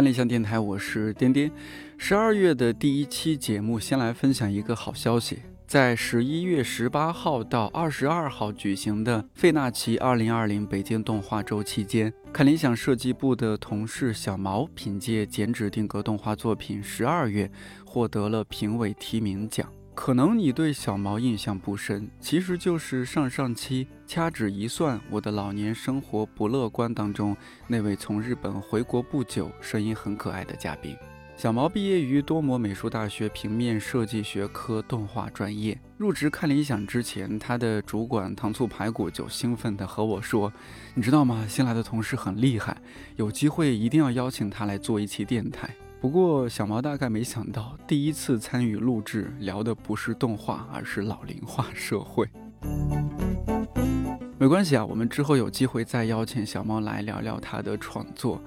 [0.00, 1.52] 看理想电台，我是颠颠。
[1.98, 5.40] 十二月的第一期节目，先来分享一个好消息。
[5.66, 17.46] 在十一月十八号到二十二号举行的费纳奇二零二零北京动画周期间，看理想设计部的同事小毛凭借剪纸定格动画作品《十二月》
[17.84, 19.70] 获得了评委提名奖。
[19.94, 27.36] 可能你对小毛印象不深，其实就是上上期掐指一算，我的老年生活不乐观当中
[27.68, 30.96] 那位从日本回国不久、声音很可爱的嘉宾。
[31.36, 35.78] 小毛毕业于多摩美术大学平面设计学科动画专业。
[35.96, 40.52] 入职看理想之前，他的主管糖醋排骨就兴奋地和我说
[40.94, 41.46] ：“你知道吗？
[41.48, 42.76] 新来的同事很厉害，
[43.16, 52.26] 有机会一定要邀请他来做一期电台。”不过，小毛大概没想到，第一次参与录制聊的不是动画，而是老龄化社会。
[54.38, 58.42] 没关系啊，我们之后有机会再邀请小毛来聊聊他的创作。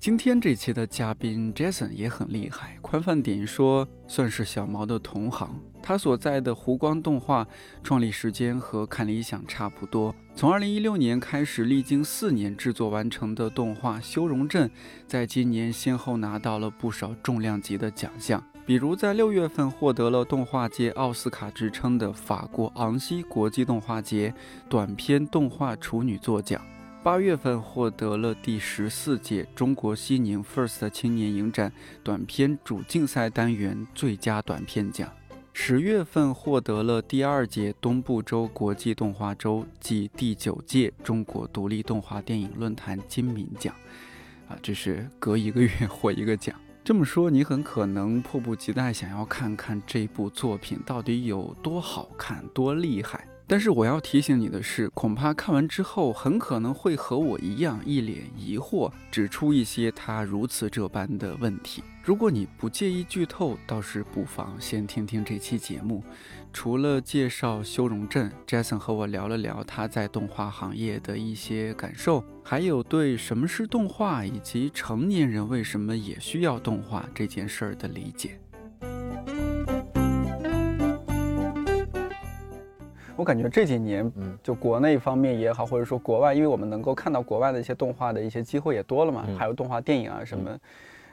[0.00, 5.54] 今天这期的嘉宾 Jason 也很厉害，宽泛点说，算是小毛的同行。
[5.80, 7.46] 他所在的湖光动画
[7.84, 14.66] 创立时间和看理想差不多，从2016年开始，历经四年制作完成的动画《修容镇》，
[15.06, 24.32] 在今年先后拿到了不少重量级的奖项，比如在六月份获得了动画界奥斯卡之称的法国昂西国际动画节
[24.66, 26.58] 短片动画处女作奖。
[27.02, 31.70] 八月份获得了第十四届中国西宁 FIRST 青年影展
[32.02, 35.06] 短片主竞赛单元最佳短片奖。
[35.52, 43.74] 十月份获得了第二届东部州国际动画周暨第九届中国独立动画电影论坛金敏奖。
[44.48, 46.58] 啊，这是隔一个月 获一个奖。
[46.82, 53.26] 这么说，你很可能迫不及待想要看看这部作品到底有多好看、多厉害。
[53.50, 61.82] 但是我要提醒你的是，恐怕看完之后很可能会和我一样一脸疑惑，指出一些他如此这般的问题。
[62.04, 66.04] 如果你不介意剧透，倒是不妨先听听这期节目。
[66.52, 78.39] 除了介绍修容镇，Jason 和我聊了聊他在动画行业的一些感受，还有对什么是动画以及成年人为什么也需要动画这件事儿的理解。
[83.20, 90.50] 我感觉这几年，嗯，就国内方面也好，或者说国外，因为我们能够看到国外的一些动画的一些机会也多了嘛，还有动画电影啊什么，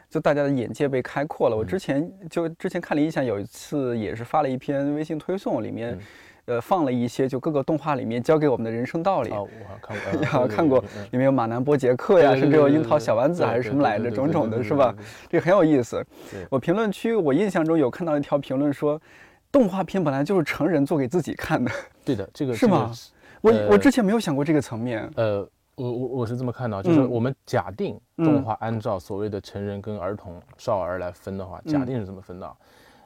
[0.09, 1.57] 就大家的眼界被开阔了。
[1.57, 6.00] 我之前就之前看理想有一次也是发了一篇微信推送，里面，
[6.46, 9.29] 呃，放了一些就各个动画里面教给我们的人生道理。
[9.31, 10.79] 哦，我看过， 看过，
[11.12, 14.96] 里面有马南波杰克呀，甚至有樱桃小丸子还是什么来着，种种的是吧？
[15.28, 16.01] 这个很有意思。
[16.50, 18.97] 我评论区我印象中有看到一条评论说。
[19.52, 21.72] 动画片本来就是成人做给自己看的，
[22.06, 22.91] 对的，这个是吗？
[23.41, 25.09] 我我之前没有想过这个层面。
[25.16, 32.56] 呃，我我我是这么看到，就是我们假定动画按照所谓的成人跟儿童、少儿来分的话，假定是这么分的。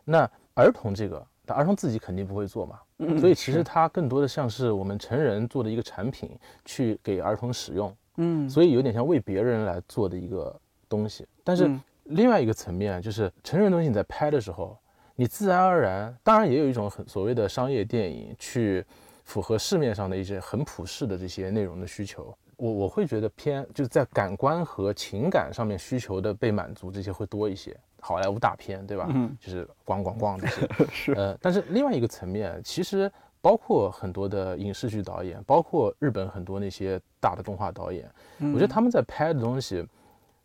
[0.05, 2.79] 那儿童这个，他儿童自己肯定不会做嘛，
[3.19, 6.29] 所以其实它更多的像是我们成人做的一个产品，
[6.65, 7.95] 去给儿童使用。
[8.17, 10.57] 嗯，所以有点像为别人来做的一个
[10.89, 11.27] 东西。
[11.43, 11.69] 但是
[12.05, 14.77] 另外一个层面就是成人东西你在拍的时候。
[15.15, 18.83] 你自然而然，当然也有一种很所谓的商业电影，去
[19.23, 22.35] 符合市面上的一些很普世的这些内容的需求。
[22.57, 27.75] 我我会觉得偏就是在感官和情感上面需求的被满足，这些会多一些。
[27.99, 29.07] 好莱坞大片，对吧？
[29.13, 30.67] 嗯，就是咣咣咣这些。
[30.91, 31.13] 是。
[31.13, 33.11] 呃，但是另外一个层面，其实
[33.41, 39.85] 包括很多的影视剧导演，包括日本很多那些大的动画导演，我觉得他们在拍的东西，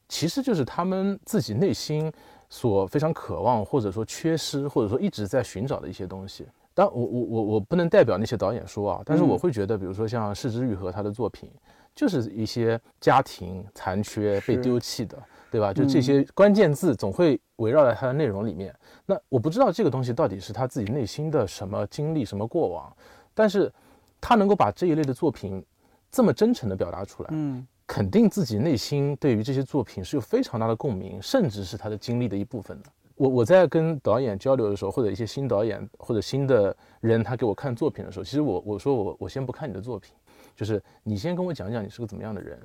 [0.09, 2.13] 其实就是他们自己内心。
[2.49, 6.47] 所非常渴望，或者说缺失，或者说一直在寻找的一些东西。
[6.75, 11.51] 但我我我我不能代表那些导演说啊，但是我会觉得，比如说像柿之愈和他的作品，
[11.95, 15.17] 就是一些家庭残缺、被丢弃的，
[15.51, 15.73] 对吧？
[15.73, 18.75] 就这些关键字总会围绕在他的内容里面。
[19.07, 22.95] 那我不知道这个东西到底是他自己内心的什么经历、什么过往，
[23.33, 23.73] 但是
[24.21, 25.65] 他能够把这一类的作品
[26.11, 27.67] 这么真诚的表达出来，嗯。
[27.87, 32.89] 肯定自己内心对于这些作品是有非常大的共鸣，甚至是他的经历的一部分的。
[33.15, 40.13] 我我在跟导演交流的时候，或者一些新导演或者新的人，他给我看作品的时候，其实我我说我我先不看你的作品，
[40.55, 42.59] 就是你先跟我讲讲你是个怎么样的人，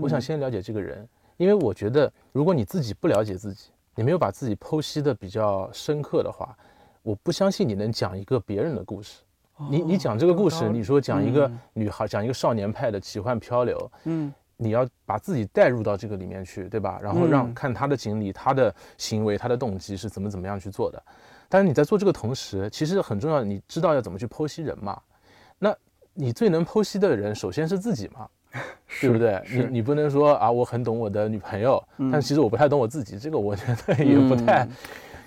[0.00, 1.08] 我想先了解这个人，
[1.38, 6.56] 因为我觉得如果你自己不了解自己，你没有把自己剖析的比较深刻的话，
[7.02, 9.22] 我不相信你能讲一个别人的故事。
[9.70, 14.32] 你你讲这个故事，你说讲一个女孩，讲一个少年派的奇幻漂流，嗯。
[14.56, 16.98] 你要把自己带入到这个里面去，对吧？
[17.02, 21.02] 然后让看他的经历、他的行为、他的动机是怎么怎么样去做的。
[21.48, 25.00] 但是你在做这个同时，其实很重要，你知道要怎么去剖析人嘛？
[25.58, 25.74] 那
[26.14, 28.28] 你最能剖析的人，首先是自己嘛。
[29.02, 29.42] 对不对？
[29.50, 34.70] 你你不能说啊，我很懂我的女朋友，嗯但其实我不太懂我自己，这个我觉得也不太、嗯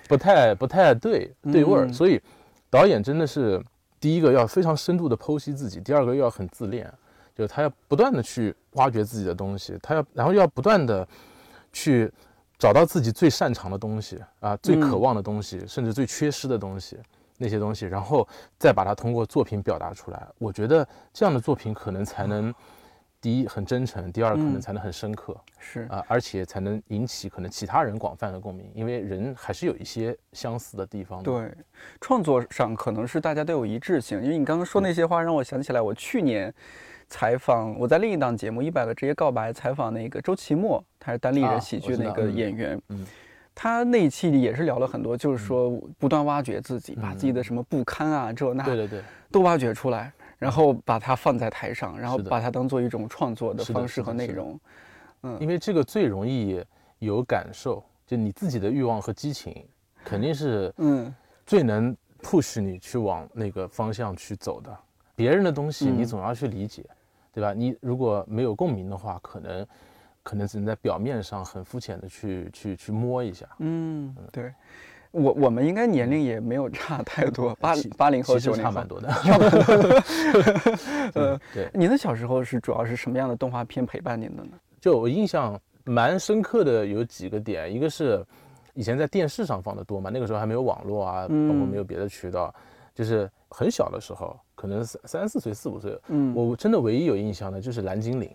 [0.08, 1.86] 不太不太对对味儿。
[1.86, 2.20] 嗯所以
[2.68, 3.62] 导演真的是
[4.00, 6.92] 第一个要非常深度的剖析自己，第二个又要很自恋，
[7.40, 11.08] 就是他要不断的去挖掘自己的东西，他要然后要不断的
[11.72, 12.12] 去
[12.58, 16.98] 找到自己最擅长的东西啊，最渴望的东西，甚至最缺失的东西。
[17.42, 18.28] 那些东西，然后
[18.58, 20.28] 再把它通过作品表达出来。
[20.36, 22.54] 我觉得这样的作品可能才能，
[23.18, 31.32] 第一很真诚，第二可能嗯才能很深刻是啊、而且才能引起可能其他人广泛的共鸣，因为人还是有一些相似的地方的。
[31.32, 31.50] 对，
[31.98, 36.52] 创作上可能是大家都有一致性，因为你刚刚说那些话让我想起来，我去年
[37.10, 43.04] 采访我在另一档节目《一百个职业告白》采访那个周奇墨，他是单立啊人喜剧那个演员，嗯。
[43.52, 54.58] 他那一期里也是聊了很多，就是说不断挖掘自己，把自己的嗯什么不堪啊这那对对对，都挖掘出来，然后把它放在台上，然后把它当做一种创作的方式和内容。
[55.24, 55.36] 嗯。
[55.40, 56.64] 因为这个最容易
[57.00, 59.66] 有感受，就你自己的欲望和激情，
[60.04, 61.12] 肯定是嗯。
[61.44, 64.74] 最能 push 你去往那个方向去走的。
[65.16, 66.86] 别人的东西你嗯总要去理解，
[67.32, 67.52] 对吧？
[67.52, 69.66] 你如果没有共鸣的话，可能
[70.22, 73.46] 可能只能在表面上很肤浅的去去去摸一下。
[73.58, 74.52] 嗯，对。
[75.12, 78.86] 我我们应该年龄也没有差太多，八其八零后其实九零后差蛮。
[78.86, 79.08] 多的。
[81.14, 84.50] 呃，对，您的小时候是主要是什么样的动画片陪伴您的呢？
[84.80, 88.24] 就我印象蛮深刻的有几个点，一个是
[88.74, 92.54] 以前在电视上放的多嘛，那个时候还没有网络啊，包括嗯没有别的渠道，
[92.94, 98.28] 就是很小的时候，可能三三四岁、四五岁，嗯，我真的唯一有印象的就是《蓝精灵》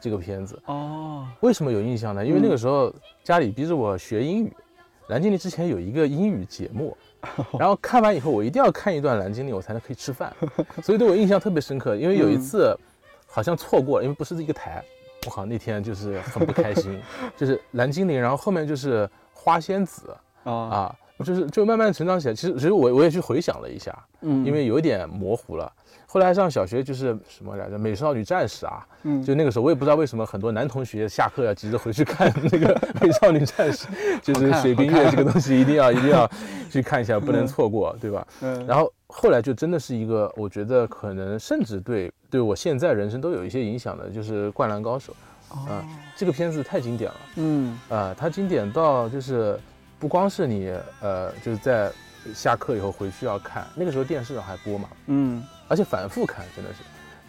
[0.00, 0.56] 这个片子。
[0.66, 2.24] 哦，为什么有印象呢？
[2.24, 2.94] 因为那嗯个时候
[3.24, 4.52] 家里逼着我学英语，
[5.08, 6.96] 蓝精灵》之前有一个英语节目，
[7.58, 10.32] 然后看完以后我一定要看一段《蓝精灵》，我才能可以吃饭，
[10.84, 11.96] 所以对我印象特别深刻。
[11.96, 12.78] 因为有一嗯次
[13.26, 14.84] 好像错过了，因为不是一个台，
[15.26, 16.96] 我靠那天就是很不开心，
[17.36, 22.34] 就是《蓝精灵》，然后后面就是花仙子啊，啊，就是就慢慢成长起来。
[22.34, 25.70] 其实其实我我也去回想了一下，嗯，因为有一点模糊了。
[26.06, 33.86] 后来上小学就是什么来着，《美少女战士》啊，嗯就那个时候，我也不知道为什么很多男同学下课要急着回去看那个 《美少女战士》，
[34.20, 36.30] 就是水冰月这个东西一定要一定要
[36.70, 38.26] 去看一下，不能错过，对吧？
[38.42, 45.14] 嗯，然后后来就真的是一个，我觉得可能甚至对对我现在人生都有一些影响的，就是《灌篮高手》
[45.56, 45.84] 哦啊，
[46.14, 49.58] 这个片子太经典了嗯啊，它经典到就是
[50.02, 50.68] 不光是你
[51.00, 51.88] 呃就是在
[52.34, 55.40] 下课以后回去要看，那个时候电视上还播嘛，嗯。
[55.68, 56.78] 而且反复看，真的是，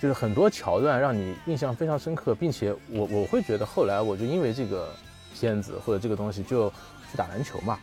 [0.02, 4.90] 就是很多桥段让你印象非常深刻，并且我我会觉得后来我就因为这个
[5.36, 6.68] 片子或者这个东西就
[7.12, 7.78] 去打篮球嘛，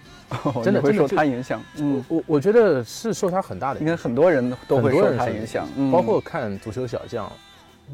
[0.64, 6.04] 真的真的就他影响，嗯，我我我觉得是受他很大的影响，应该很多人都会受他影响，包嗯。
[6.04, 7.30] 括看足球小将。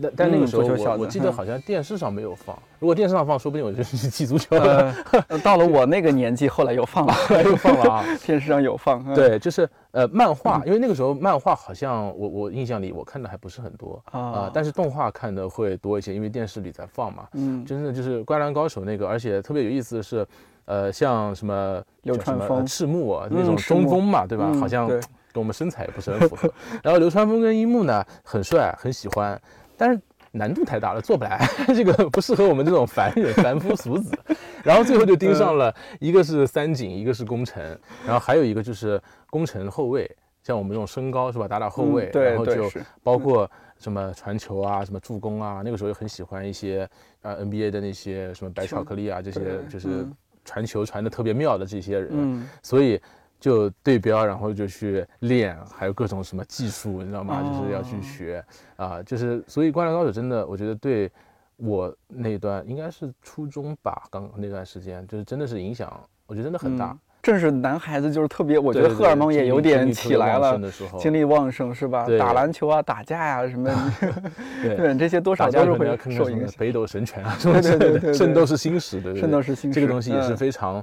[0.01, 4.95] 但但那个嗯时候我我记得好像电视上没有放，如果电视上放，说不定我就去踢足球了。
[5.29, 7.15] 呃，到了我那个年纪，后来又放了，
[7.45, 8.05] 又放了啊！
[8.25, 17.27] 电视上有放，嗯对，就是呃漫画，因为那个时候漫画好像我我印象里我看的还不是很多啊、啊，但是动画看的会多一些，因为电视里在放嘛。
[17.33, 20.27] 嗯，真的就是《灌篮高手》那个，而且特别有意思的是，
[20.67, 24.45] 呃，像什么叫什么流川枫呃赤木啊那嗯种中锋嘛，对吧？
[24.53, 25.01] 嗯好像跟
[25.35, 26.51] 我们身材也不是很符合。
[26.83, 29.39] 然后流川枫跟樱木呢，很帅，很喜欢，
[29.77, 30.01] 但是
[30.33, 34.17] 难度太大了，做不来， 这个不适合我们这种凡人、 凡夫俗子。
[34.63, 37.63] 然后最后就盯上了一个是三井，一个是宫城，
[38.05, 40.11] 然后还有一个就是宫城后卫，
[40.43, 42.71] 像我们这种身高是吧，打打后卫，嗯然后就
[43.03, 46.89] 包括什么传球啊，什么助攻啊，那个时候又很喜欢一些
[47.23, 49.41] 呃 NBA 的那些什么白巧克力啊，这些
[49.71, 50.13] 就是嗯
[50.45, 52.49] 传球传的特别妙的这些人，嗯。
[52.63, 53.01] 所以
[53.39, 57.43] 就对标，然后就去练，还有各种什么技术，你知道吗？
[57.43, 58.45] 就是要去哦学
[58.77, 61.11] 啊，就是所以《灌篮高手》真的，我觉得对
[61.57, 65.93] 我那段应该是初中吧，刚那段时间，就是真的是影响，
[66.27, 66.99] 我觉得真的很大嗯。
[67.23, 70.57] 正是男孩子就是特别，我我觉得荷尔蒙也有点起来了，
[70.97, 72.07] 精力旺盛是吧？
[72.07, 73.69] 对打篮球啊，打架呀、什么，
[74.63, 76.55] 对对这些多少都是会受影响。
[76.57, 80.81] 北斗神拳啊，什么 的，对对对对对 圣斗士星矢，对对对圣斗士星矢这个东西也是嗯非常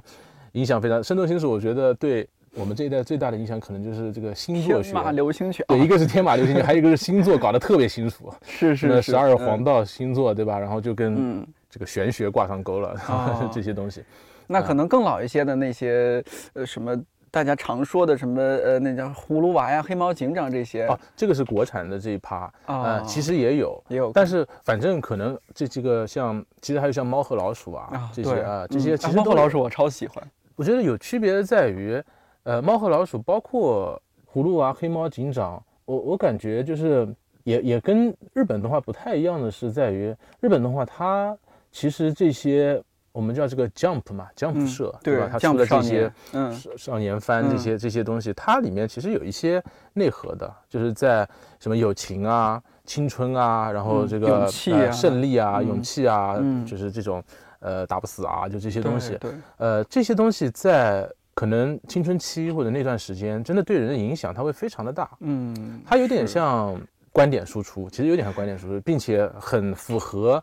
[0.52, 1.02] 影响非常。
[1.02, 4.94] 圣斗士星矢，我觉得对我们这一代最大的影响，可能就是这个星座学天。
[4.94, 10.58] 马流星拳，对，啊一个是天马流星拳，还有一个是星座搞得特别清楚， 是是是十二嗯黄道星座，对吧？
[10.58, 14.02] 然后就跟嗯，这个玄学挂上钩了哦， 这些东西。
[14.46, 16.22] 那可能更老一些的那些
[16.54, 16.96] 呃什么。
[17.30, 30.22] 大家常说的什么呃，那叫葫芦娃呀、黑猫警长这些哦，这个是国产的这一趴，啊呃，其实也有，也有，但是反正可能这几个像，其实还有像猫和老鼠啊啊，这些啊，这嗯些其实猫和老鼠我超喜欢，
[30.54, 32.00] 我觉得有区别的在于，
[32.44, 34.00] 呃，猫和老鼠包括
[34.32, 37.08] 葫芦娃、黑猫警长，我我感觉就是
[37.42, 41.36] 也也跟日本动画不太一样的是，在于日本动画它
[41.72, 42.82] 其实这些
[43.12, 45.28] 我们叫这个 Jump 嘛，Jump 社、嗯对吧？
[45.32, 49.62] 它出的这些嗯少少年番这些这些东西，它里面其实有一些
[49.94, 51.26] 内核的，就是在
[51.58, 57.22] 什么友情啊、青春啊，然后嗯这个、胜利啊、嗯勇气啊，嗯就是这种
[57.60, 59.30] 呃打不死啊，就这些东西对。
[59.30, 65.10] 对，呃，这些东西在可能青春期或者那段时间，真的对人的影响，它会非常的大。
[65.20, 66.80] 嗯，它有点像
[67.12, 70.42] 观点输出，其实有点像观点输出，并且很符合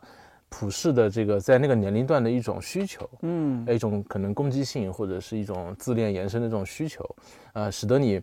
[0.50, 7.02] 普世的这个在那个年龄段的一种需求，嗯一种可能攻击性或者是一种自恋延伸的这种需求，
[7.54, 8.20] 呃，使得你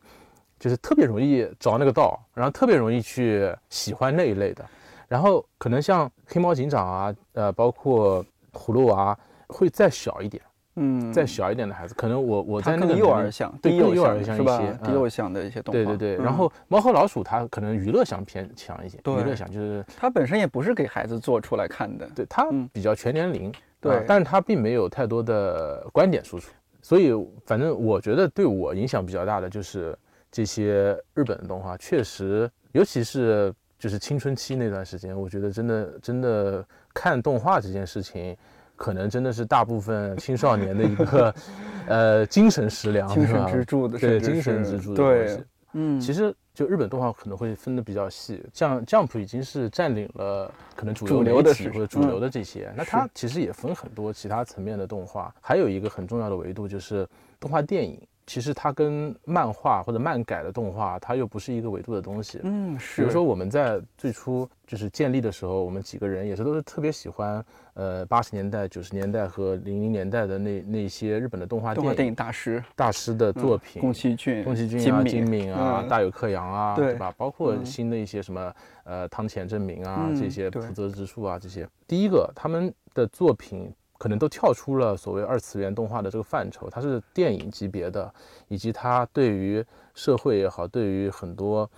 [0.59, 4.63] 就是特别容易着那个道，然后特别容易去喜欢那一类的，
[5.07, 8.23] 然后可能像黑猫警长啊，呃，包括
[8.53, 10.43] 葫芦娃会再小一点。
[10.81, 14.77] 嗯，再小一点的孩子，可能我我在那个幼儿向，对低幼幼儿向一些？
[14.81, 16.23] 低嗯幼向的一些动画，对对对，嗯。
[16.23, 22.69] 然后猫和老鼠它可能娱乐向偏强一些，娱乐向就是它本身也不是给孩子做出来看的，对它嗯。
[22.71, 27.13] 比较全年龄，对啊但是它并没有太多的观点输出，所以
[27.45, 29.97] 反正我觉得对我影响比较大的就是
[30.31, 38.37] 这些日本的动画，确实，尤其是就是青春期那段时间，我觉得真的真的看动画这件事情。
[38.79, 41.35] 可能真的是大部分青少年的一个，
[41.85, 45.43] 呃，精神食粮，精神支柱的，对精神支柱的东对西。，
[45.73, 57.05] 嗯，其实就日本动画可能会分的比较细，像 Jump 已经是占领了可能主主流的或者主流的这些，那它其实也分很多其他层面的动画，还有一个很重要的维度就是
[57.37, 58.01] 动画电影。
[58.29, 62.39] 其实它跟漫画或者漫改的动画，它又不是一个维度的东西。
[62.43, 67.43] 嗯，比，如说我们在最初就是建立的时候，我们几个人也是都是特别喜欢，
[67.73, 72.63] 呃，八十年代、九十年代和零零年代的那那些日本的动画电影大师。
[72.75, 75.87] 大师的作嗯品，宫崎骏、宫崎骏啊、金金敏啊、嗯。
[75.87, 76.93] 大有克洋啊，对。
[76.93, 77.11] 吧？
[77.17, 77.65] 包括嗯。
[77.65, 80.61] 新的一些什么呃汤浅证明啊，嗯这些对。
[80.61, 81.67] 浦泽直树啊，这些。
[81.87, 88.11] 第一个，他们的作品可能都跳出了所谓二次元动画的这个范畴，它是电影级别的，
[88.47, 89.63] 以及它对于
[89.93, 91.69] 社会也好，对于很多。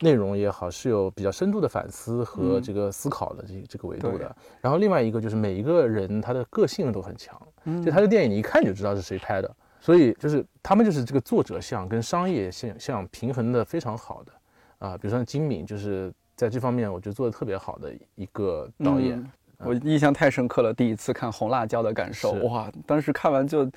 [0.00, 4.36] 内容也好，是有比较深度的反思和嗯这个思考的这这个维度的。
[4.60, 14.32] 然后另外一个就是每一个人他的个性都很强，嗯就他的电影你一看就知道是谁拍的，所以就是他们就是这个作者像跟商业像像平衡的非常好的
[14.78, 19.30] 啊、比如说金敏就是在这方面我觉得做的特别好的一个导演，嗯
[19.64, 23.68] 我印象太深刻了，第一次看《红辣椒》的感受，哇，当时看完就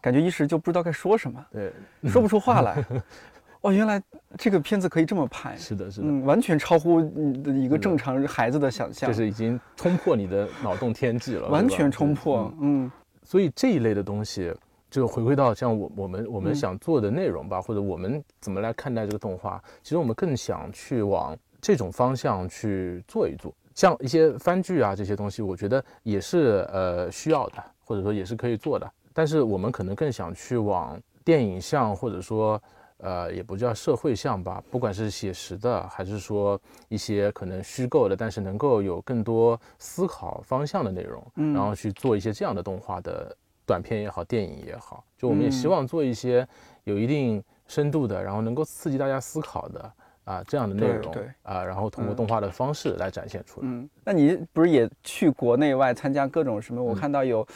[0.00, 1.72] 感觉一时就不知道该说什么，对，
[2.10, 2.82] 说不出话来。
[3.60, 4.00] 哦，原来
[4.36, 12.92] 这个片子可以这么拍，是的，是的，嗯，完全超乎你的一个正常孩子的想象，就是已经冲破你的脑洞天际了， 完全冲破嗯，嗯。
[13.24, 14.54] 所以这一类的东西，
[14.88, 16.54] 就回归到像我我们我们嗯。
[16.54, 23.52] 想做的内容吧，或者我们怎么来看待这个动画，其实我们更想去往这种方向去做一做。
[23.78, 28.92] 像一些番剧啊这些东西，我觉得也是呃需要的，或者说也是可以做的。
[29.12, 32.60] 但是我们可能更想去往电影向，或者说
[32.96, 43.32] 呃也不叫社会向吧，不管是写实的，还是说一些可能虚构的，但是能够有更多思考方向的内容，嗯然后去做一些这样的动画的
[43.64, 46.44] 短片也好，电影也好，就我们也希嗯望做一些
[46.82, 49.92] 有一定深度的，然后能够刺激大家思考的
[50.28, 53.66] 啊这样的内容对对啊，然后通过嗯动画的方式来展现出来。
[53.66, 56.82] 嗯，那你不是也去国内外参加各种什么？
[56.82, 57.46] 我嗯看到有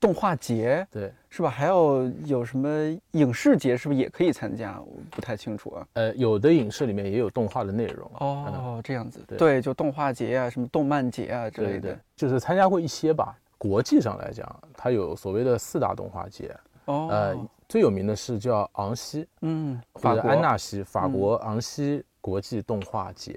[0.00, 1.50] 动画节，对，是吧？
[1.50, 2.68] 还有有什么
[3.12, 4.80] 影视节，是不是也可以参加？
[4.80, 5.86] 我不太清楚啊。
[5.94, 8.10] 呃，有的影视里面也有动画的内容。
[8.18, 13.36] 哦，这样子，对对，就动画节啊，什么动漫节啊之类的就是参加过一些吧。
[13.58, 14.46] 国际上来讲，
[14.76, 16.54] 它有所谓的四大动画节，
[16.86, 20.28] 哦，呃，最有名的是叫昂西嗯，或者法国。
[20.30, 21.12] 安纳西，法嗯。
[21.12, 23.34] 国昂西国际动画节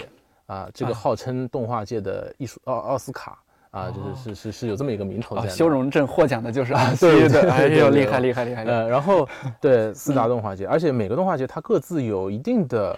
[0.47, 0.95] 啊，这个啊。
[0.95, 3.37] 号称动画界的艺术奥奥斯卡
[3.71, 8.45] 啊，就哦是是是是有这么一个名头在哦，修容镇获奖的就是 啊，对对对的，哎呦，厉害厉害！
[8.45, 9.27] 厉害呃，然后
[9.61, 12.97] 对四大动画节，而且每个动画节它各自有一定的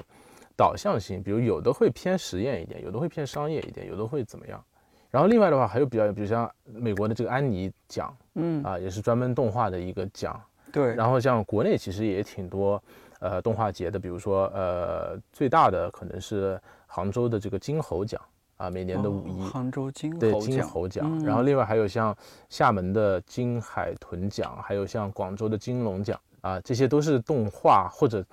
[0.55, 4.63] 导向性，比如有的会偏实验一点，有的会偏商业一点，有的会怎么样。
[5.11, 10.41] 然后另外的话还有比较，比如像美国的这个安妮奖嗯，啊，也是专门动画的一个奖。
[10.71, 12.81] 对，然后像国内其实也挺多
[13.19, 18.21] 呃动画节的，比如说呃最大的可能是杭州的这个金猴奖
[18.55, 19.41] 啊，每年的五一。
[19.41, 22.15] 哦杭州金对金猴奖，嗯然后另外还有像
[22.47, 28.23] 厦门的金海豚奖，还有像广州的金龙奖啊，这些都是动画或者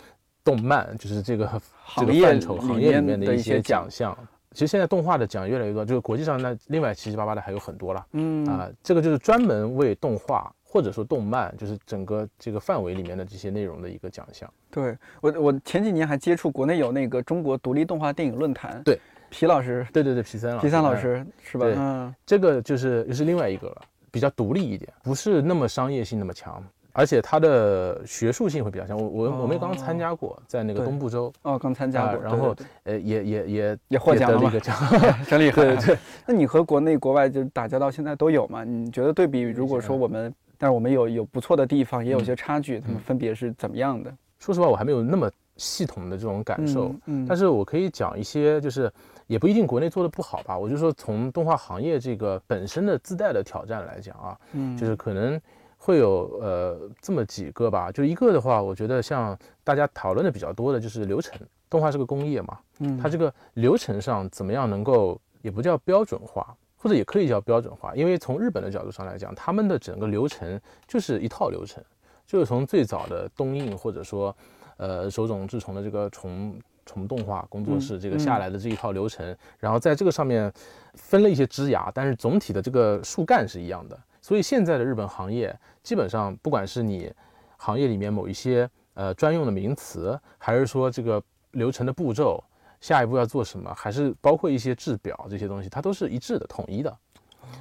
[0.44, 1.60] 动漫，就是这个
[1.96, 4.28] 这个范畴行业里面的的一些奖奖，项。
[4.58, 8.04] 其实现在动画的奖越来越多，就是国际上那另外七七八八的还有很多了。
[8.10, 8.44] 嗯。
[8.48, 8.68] 啊。
[8.82, 14.52] 这个就是专门为动画或者说动漫，就是整个这个范围里面的这些内容的一个奖项。
[14.68, 18.98] 对我，我前几年还接触国内有那个中国独立动画电影论坛，对，
[19.30, 20.66] 皮老师，对对对，皮三老师。
[20.66, 21.64] 皮三老哎师是吧？
[21.64, 21.76] 对。
[21.78, 26.60] 嗯，这个就是又是另外一个了，比较独立一点，不是那么商业性那么强，
[26.98, 28.96] 而且它的学术性会比较强。
[28.98, 34.76] 我我我们也刚参加过，在那个东部州，哦，刚参加过，啊然后呃，也也也也获奖了嘛得个奖。
[34.90, 35.62] 对对真厉害。
[35.62, 38.64] 对对，那你和国内国外就打交道，现在都有吗？
[38.64, 44.12] 你觉得对比，如果说我们，但是我们有有不错的地方，也有些差距，他们分别是怎么样的？
[44.40, 48.92] 说实话，我还没有那么系统的这种感受，嗯，但是我可以讲一些，就是
[49.28, 50.58] 也不一定国内做的不好吧。
[50.58, 55.40] 我就说从动画行业这个本身的自带的挑战来讲啊，嗯就是可能
[55.88, 57.90] 会有呃这么几个吧。
[57.90, 61.40] 就一个的话，我觉得像大家讨论的比较多的就是流程，
[61.70, 71.82] 动画是个工业嘛，嗯它这个流程上怎么样能够也不叫标准化，或者也可以叫标准化，因为从日本的角度上来讲，他们的整个流程就是一套流程，
[72.26, 74.36] 就是从最早的东映或者说
[74.76, 76.54] 呃手冢治虫的这个虫
[76.84, 80.52] 虫动画工作室嗯这个下来的这一套流程，然后在这个上面
[80.92, 83.98] 分了一些枝芽，但是总体的这个树干是一样的。
[84.28, 87.10] 所以现在的日本行业基本上，不管是你
[87.56, 92.44] 行业里面某一些呃专用的名词，还是说这个流程的步骤，
[92.78, 96.94] 下一步要做什么，还是包括一些制表这些东西，它都是一致的、统一的。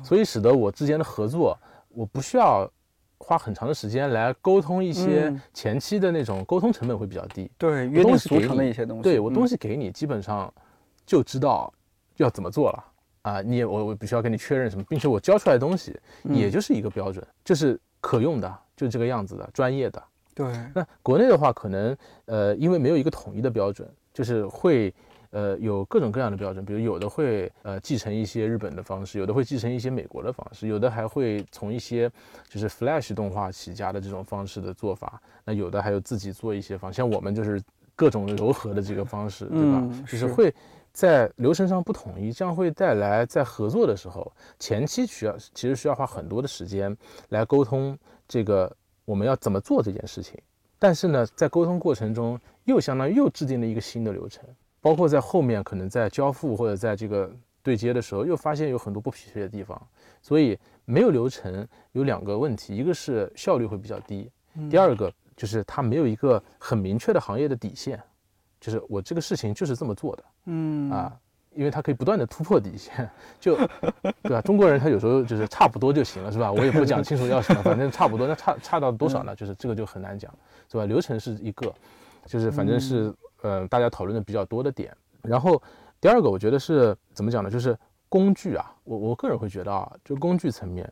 [0.04, 1.58] 所以使得我之间的合作，
[1.88, 2.70] 我不需要
[3.18, 7.50] 花很长的时间来沟通一些嗯前期的那种沟通成本会比较低。
[7.58, 10.54] 对约定俗成的一些东西，对我东西，西给你，基本上
[11.06, 11.74] 就知道
[12.18, 12.84] 要怎么做了
[13.28, 13.42] 啊。
[13.42, 20.04] 你也我我必须要跟你确认什么，并且我教出来的东西嗯也就是一个标准，就是可用的，就这个样子的，专业的。
[20.34, 24.94] 对，那国内的话，可能呃，因为没有一个统一的标准，就是会
[25.32, 32.08] 呃有各种各样的标准，比如有的会呃继承一些日本的方式，有的会继承一些美国的方式，有的还会从一些
[32.48, 37.60] 就是 Flash 动画起家的这种方式的做法，那有的还有自己做一些方，像我们就是
[37.96, 39.80] 各种柔和的这个方式，对吧？
[39.82, 40.54] 嗯就是是会。
[40.98, 46.98] 在流程上不统一，这样会带来在合作的时候，前期需要其实需要花很多的时间
[47.30, 47.96] 来沟通
[48.28, 50.42] 这个我们要怎么做这件事情。
[50.80, 54.44] 但是呢，在沟通过程中，又相当于又制定了一个新的流程，
[54.82, 57.32] 包括在后面可能在交付或者在这个
[57.62, 59.80] 对接的时候，又发现有很多不匹配的地方。
[60.24, 64.32] 所以没有流程有两个问题，一个是效率会比较低，
[64.68, 68.02] 第二个就是它没有一个很明确的行业的底线，
[68.60, 71.18] 就是我这个事情就是这么做的嗯啊。
[71.56, 73.56] 因为他可以不断的突破底线，就
[74.22, 74.40] 对吧？
[74.42, 76.52] 中国人他有时候就是差不多就行了，是吧？
[76.52, 79.36] 我也不讲清楚要什么，反正差不多，那差差到多少呢？
[79.36, 80.32] 就是这个就很难讲，
[80.72, 80.86] 是吧？
[80.86, 81.74] 流程是一个，
[82.28, 84.96] 就是反正是呃大家讨论的比较多的点。
[85.24, 85.60] 然后
[86.00, 87.50] 第二个，我觉得是怎么讲呢？
[87.50, 87.76] 就是
[88.08, 90.88] 工具啊，我我个人会觉得啊，就工具层面，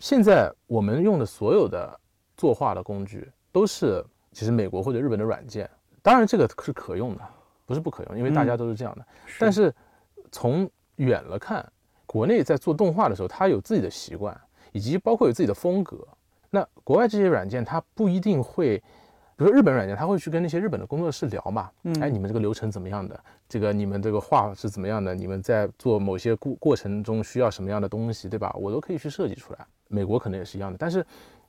[0.00, 1.98] 现在我们用的所有的
[2.36, 5.70] 作画的工具都是其实美国或者日本的软件，
[6.04, 7.22] 当然这个是可用的，
[7.64, 9.06] 不是不可用，因为大家都是这样的。
[9.40, 9.74] 但是
[10.30, 11.66] 从远了看，
[12.04, 14.38] 国内在做动画的时候，它有自己的习惯，
[14.72, 16.06] 以及包括有自己的风格。
[16.50, 18.76] 那国外这些软件，它不一定会，
[19.34, 23.18] 比如说日本软件，它会去跟那些日本的工作室聊嘛，嗯哎，你们这个流程怎么样的？
[23.48, 25.14] 这个你们这个画是怎么样的？
[25.14, 28.54] 你们在做某些过过程中需要什么样的东西，对吧？
[28.60, 29.66] 我都可以去设计出来。
[29.88, 31.04] 美国可能也是一样的，但是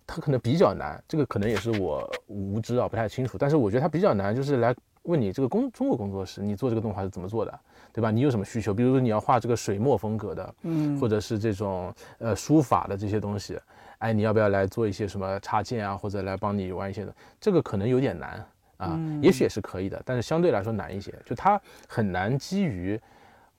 [0.07, 3.37] 它可能比较难，这个可能也是我无知啊，不太清楚。
[3.37, 7.59] 但是我觉得它比较难，就是来问你这个工中国工作室，你做这个动画是怎么做的，
[7.93, 8.11] 对吧？
[8.11, 8.73] 你有什么需求？
[8.73, 13.59] 比如说你要画这个水墨风格的，嗯或者是这种呃书法的这些东西，
[13.99, 17.15] 哎，你要不要来做一些什么插件啊，或者来帮你玩一些的？
[17.39, 18.45] 这个可能有点难
[18.77, 22.99] 啊，也许也是可以的，但是相对来说难一些，就它很难基于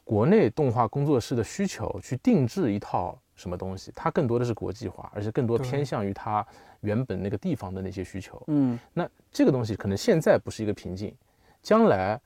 [0.05, 6.45] 国内动画工作室的需求去定制一套什么东西，它更多的是国际化，而且更多偏向于它
[6.81, 8.43] 原本那个地方的那些需求。
[8.49, 11.15] 嗯那这个东西可能现在不是一个瓶颈，
[11.63, 12.21] 将来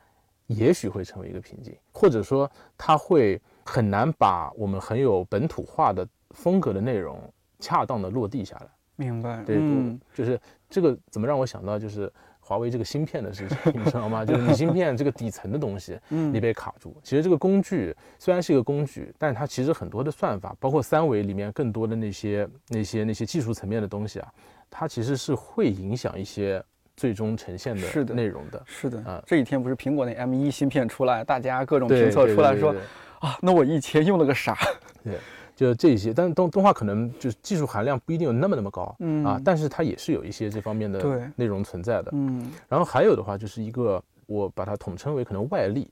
[0.46, 7.20] 也许会成为一个瓶颈，或者说它会很难把我们很有本土化的风格的内容
[7.58, 8.68] 恰当的落地下来。
[8.96, 12.12] 明白，对，嗯就是这个怎么让我想到就是
[12.50, 14.24] 华为这个芯片的事情， 你知道吗？
[14.26, 16.96] 就是你芯片这个底层的东西，嗯你被卡住。
[17.00, 24.28] 其实这个工具虽然是一个工具，但它其实很多的算法，包括三维里面更多的那些那些那些技术层面的东西啊，
[24.68, 26.60] 它其实是会影响一些
[26.96, 28.60] 最终呈现是的的内容的。
[28.66, 32.74] 是的啊，这几天不是苹果那 M 1芯片出来，大家各种评测出来说
[33.20, 34.58] 啊，那我以前用了个啥？
[35.04, 35.14] 对，
[35.60, 42.10] 就这些，但是动动画可能就是技术含量不一定有那么那么高，嗯啊，但是它也是有一些这方面的内容存在的。
[42.14, 45.90] 嗯然后还有的话就是一个我把它统称为可能外力，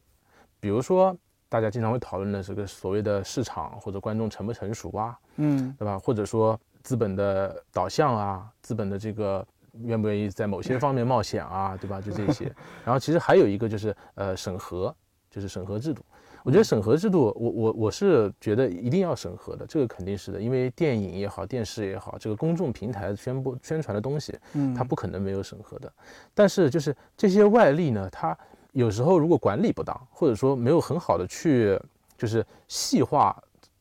[0.59, 1.15] 比如说
[1.51, 5.99] 大家经常会讨论的这个所谓的市场或者观众成不成熟啊，嗯对吧？
[5.99, 9.47] 或者说资本的导向啊，资本的这个
[9.83, 12.01] 愿不愿意在某些方面冒险啊，对吧？
[12.01, 12.51] 就这些。
[12.87, 14.97] 然后其实还有一个就是呃审核，
[15.31, 16.03] 就是审核制度。
[16.49, 25.93] 我觉得审核制度，我我我是觉得一定要审核的，这个肯定是的，因为电影也好，电视也好，这个公众平台宣布宣传的东西，嗯，它不可能没有审核的。
[26.33, 28.35] 但是就是这些外力呢，它
[28.73, 31.79] 有时候如果管理不当，或者说没有很好的去
[32.17, 33.39] 就是细化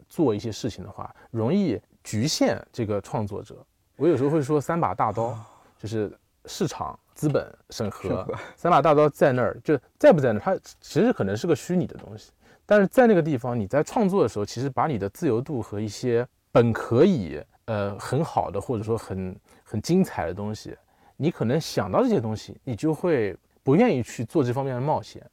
[0.10, 3.66] 做一些事情的话，容易局限这个创作者。
[3.96, 5.40] 我有时候会说三把大刀，
[5.80, 6.12] 就是
[6.48, 7.00] 市场。
[7.16, 12.30] 资本审核三把大刀在那儿，就在不在那儿，它其实可能是个虚拟的东西，
[12.68, 20.78] 但是在那个地方，你在创作的时候，其实把你的自由度和一些本可以呃很好的或者说很很精彩的东西，
[21.16, 25.26] 你可能想到这些东西，你就会不愿意去做这方面的冒险，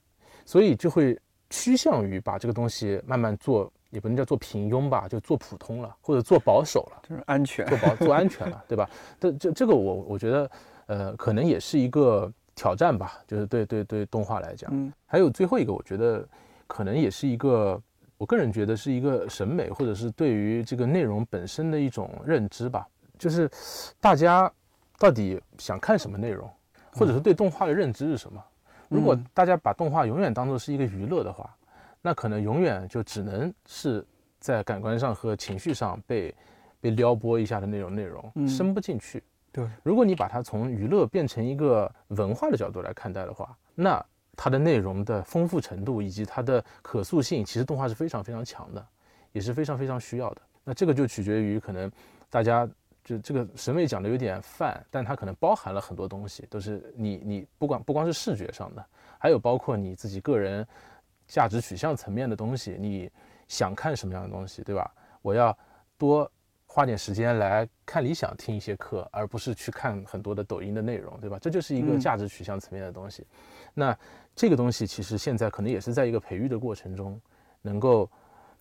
[0.46, 1.20] 所以就会
[1.50, 8.88] 趋向于把这个东西慢慢做，也不能叫做平庸吧，就做普通了，或者做保守了，就是安全，做保做安全了，对吧？
[9.20, 10.50] 这这这个我我觉得。
[10.86, 16.28] 呃，可能也是一个挑战吧，就是对对对动画来讲，嗯，还有最后一个，我觉得
[16.74, 17.80] 可能也是一个，
[18.18, 22.84] 我个人觉得是一个审美，或者是对于这个内容本身的一种认知吧，
[23.16, 23.48] 就是
[24.00, 24.52] 大家
[24.98, 26.50] 到底想看什么内容，
[26.90, 28.42] 或者是对动画的认知是什么？
[28.88, 31.48] 如果大家把动画永远当做是一个娱乐的话，
[32.02, 34.04] 那可能永远就只能是
[34.40, 36.34] 在感官上和情绪上被
[36.80, 39.22] 被撩拨一下的那种内容，深不进去。
[39.52, 44.04] 对，如果你把它从娱乐变成一个文化的角度来看待的话，那
[44.36, 48.86] 它的内容的丰富程度以及它的可塑性，其实动画是非常非常强的，
[49.32, 50.42] 也是非常非常需要的。
[50.64, 51.90] 那这个就取决于可能
[52.30, 52.68] 大家
[53.02, 58.84] 就这个审美讲的有点泛，但它可能包含了很多东西，都是你你不管不光是视觉上的，
[59.18, 60.66] 还有包括你自己个人
[61.26, 63.10] 价值取向层面的东西，你
[63.48, 64.90] 想看什么样的东西，对吧？
[65.22, 65.56] 我要
[65.98, 66.30] 多。
[66.74, 71.38] 花点时间来看理想，听一些课，而不是去看很多的抖音的内容，对吧？
[71.40, 73.24] 这就是一个价值取向层面的东西。
[73.74, 73.96] 那
[74.34, 77.20] 这个东西其实现在可能也是在一个培育的过程中，
[77.62, 78.10] 能够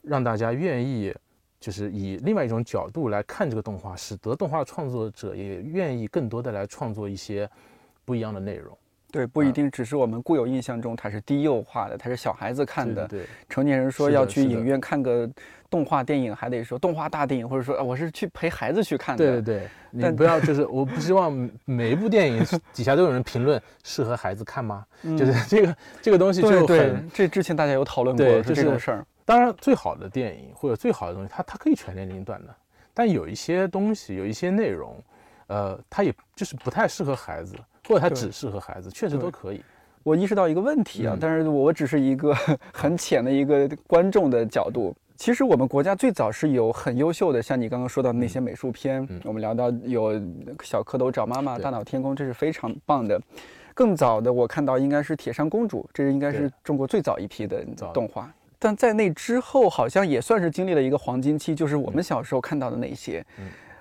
[0.03, 1.11] 让大家愿意，
[1.59, 7.49] 就是以另外一种角度来看这个动画，使得动画创作者也愿意更多的来创作一些
[8.05, 8.77] 不一样的内容。
[9.13, 13.07] 对，不一定只是我们固有印象中它是低幼化的，它是小孩子看的。
[13.07, 15.29] 对，成年人说要去影院看个
[15.69, 19.23] 动画电影，还得说动画大电影，或者说啊我是去陪孩子去看的。
[19.23, 21.31] 对对对，你不要就是我不希望
[21.65, 24.83] 每一部电影底下都有人评论适合孩子看吗？
[25.03, 27.07] 就是这个这个东西就很。
[27.13, 29.05] 这之前大家有讨论过是这种事儿。
[29.25, 32.55] 当然，最好的电影或者最好的东西，它它可以全年龄段的，
[32.95, 34.99] 但有一些东西，有一些内容，
[35.45, 37.55] 呃，它也就是不太适合孩子。
[37.87, 39.61] 或者它只适合孩子，确实都可以。
[40.03, 42.33] 我意识到一个问题啊，但是我只是一个
[42.73, 44.93] 很浅的一个观众的角度。
[45.15, 50.11] 其实我们国家最早是有很优秀的，像你刚刚说到的那些美术片，我们聊到有
[50.61, 53.21] 小蝌蚪找妈妈、大闹天宫，这是非常棒的。
[53.73, 58.29] 更早的我看到应该是铁扇公主，这是应该是中国最早一批的动画。
[58.59, 63.25] 但在那之后，好像也算是经历了一个黄金期，就是我们小时候看到的那些。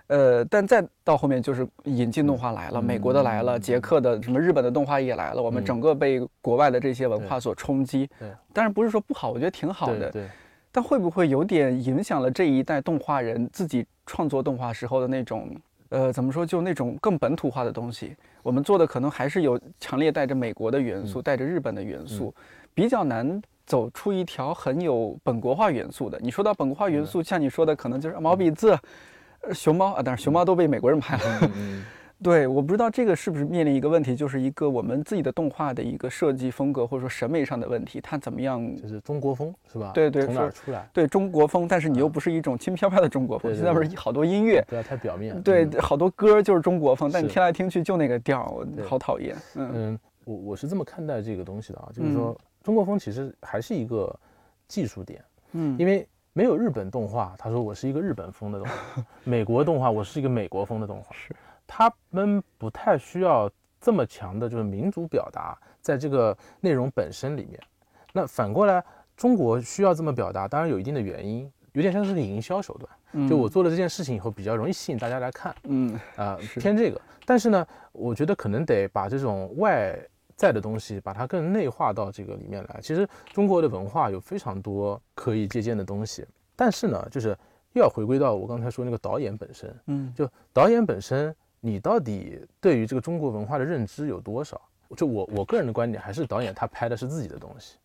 [0.09, 8.09] 呃，但再到后面就是引进动画来了，美国的来了，捷克的什么日本的动画也来了，我们整个被国外的这些文化所冲击。
[8.19, 10.11] 对，当然不是说不好，我觉得挺好的。
[10.11, 10.27] 对。
[10.75, 15.55] 但会不会有点影响了这一代动画人自己创作动画时候的那种，
[15.91, 18.17] 呃，怎么说，就那种更本土化的东西？
[18.43, 22.35] 我们做的可能还是有强烈带着美国的元素，带着日本的元素，
[22.73, 26.19] 比较难走出一条很有本国化元素的。
[26.21, 28.75] 你说到本国化元素，像你说的，可能就是毛笔字。
[29.53, 31.51] 熊猫啊，但是熊猫都被美国人拍了。
[32.23, 38.65] 对，我不知道这个是不是面临一个问题，就是一个我们自己的动画的一个设计风格或者说审美上的问题，它怎么样？
[38.77, 39.91] 就是中国风是吧？
[39.93, 40.89] 对对，从哪出来？
[40.93, 43.53] 对中国风，但是你又不是一种轻飘飘的中国风。
[43.53, 45.43] 现在不是好多音乐，不要太表面。
[45.43, 49.37] 对，好多歌就是中国风，但你听来听去就那个调，好讨厌。
[49.57, 54.17] 嗯，我我是这么看待这个东西的啊，就是说中国风其实还是一个
[54.69, 55.21] 技术点。
[55.55, 56.07] 嗯，因为。
[56.35, 61.15] 没有日本动画，他说我是一个日本风的动画； 美国动画，我是一个美国风的动画。
[61.15, 61.35] 是，
[61.67, 67.61] 他们不太需要这么强的，就是民族表达在这个内容本身里面。
[68.15, 68.83] 那反过来，
[69.15, 73.29] 中国需要这么表达，当然有一定的原因，有点像是个营销手段。
[73.29, 75.55] 就我做了这件事情以后，比较容易吸引大家来看。
[75.65, 76.99] 嗯，啊，偏这个。
[77.27, 79.99] 但是呢，我觉得可能得把这种外。
[80.37, 82.81] 在的东西，把它更内化到这个里面来。
[82.81, 87.37] 其实中国的文化有非常多可以借鉴的东西，但是呢，就是
[87.73, 89.75] 又要回归到我刚才说那个导演本身。
[89.87, 94.61] 嗯，就导演本身，你到底对于这个中国文化的认知有多少？
[94.97, 97.77] 就我我个人的观点，还是导演他拍的是自己的东西。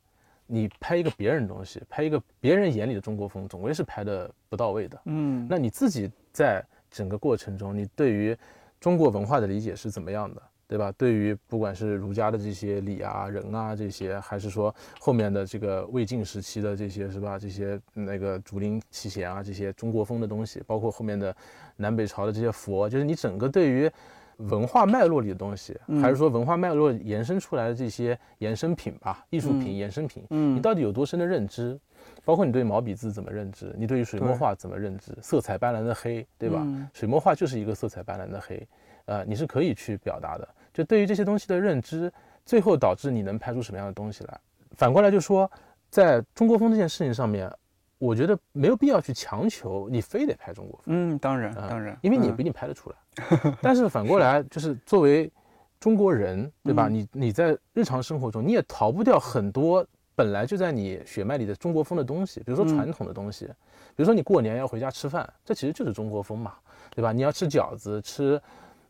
[0.46, 5.02] 你拍一个别人的东西，拍一个别人眼里的中国风，总归是拍的不到位的。
[5.06, 8.38] 嗯，那你自己在整个过程中，你对于
[8.80, 10.42] 中国文化的理解是怎么样的？
[10.68, 10.92] 对吧？
[10.98, 17.40] 对于不管是儒家的这些礼啊、人啊这些，还是说后面的这个魏晋时期的这些，是吧？
[17.40, 21.36] 这些那个竹林七贤啊，这些中国风的东西，包括后面的
[21.78, 23.90] 南北朝的这些佛，就是你整个对于
[24.38, 31.80] 文化脉络里的东西，还是说文化脉络延伸出来的这些衍生品吧，艺术品、衍生品，你到底有多深的认知？
[32.24, 33.74] 包括你对毛笔字怎么认知？
[33.78, 35.18] 你对于水墨画怎么认知？
[35.22, 36.68] 色彩斑斓的黑，对吧？
[36.94, 38.68] 水墨画就是一个色彩斑斓的黑，
[39.06, 40.48] 呃，你是可以去表达的。
[40.78, 42.14] 就对于这些东西的认知，
[42.46, 44.40] 最后导致你能拍出什么样的东西来。
[44.74, 45.50] 反过来就说，
[45.90, 47.52] 在中国风这件事情上面，
[47.98, 50.84] 我觉得没有必要去强求你非得拍中国风。
[50.86, 53.56] 嗯，当然，当然，因为你不一定拍得出来。
[53.60, 55.32] 但是反过来就是作为
[55.80, 56.88] 中国人，对吧？
[56.88, 63.48] 你你在日常生活中你也逃不掉很多本来就在你血脉里的中国风的东西，比如说传统的东西，
[63.96, 66.54] 比如说你过年要回家吃饭，这其实就是中国风嘛，
[66.92, 67.12] 对吧？
[67.12, 68.40] 你要吃饺子，吃，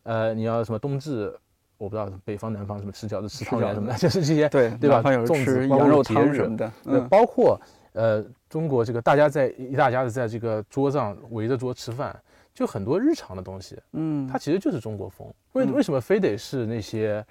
[0.02, 1.34] 呃，你要什么冬至。
[1.78, 5.00] 我不知道北方南方什么吃饺子吃汤圆什么的， 就是这些对对吧？
[5.00, 6.70] 粽子、羊肉汤什么的，
[7.08, 7.58] 包括
[7.92, 12.14] 呃中国这个大家在一大家子在这个桌上围着桌吃饭，
[12.52, 15.32] 就很多日常的东西，嗯，它其实就是中国风。
[15.52, 17.24] 为为什么非得是那些，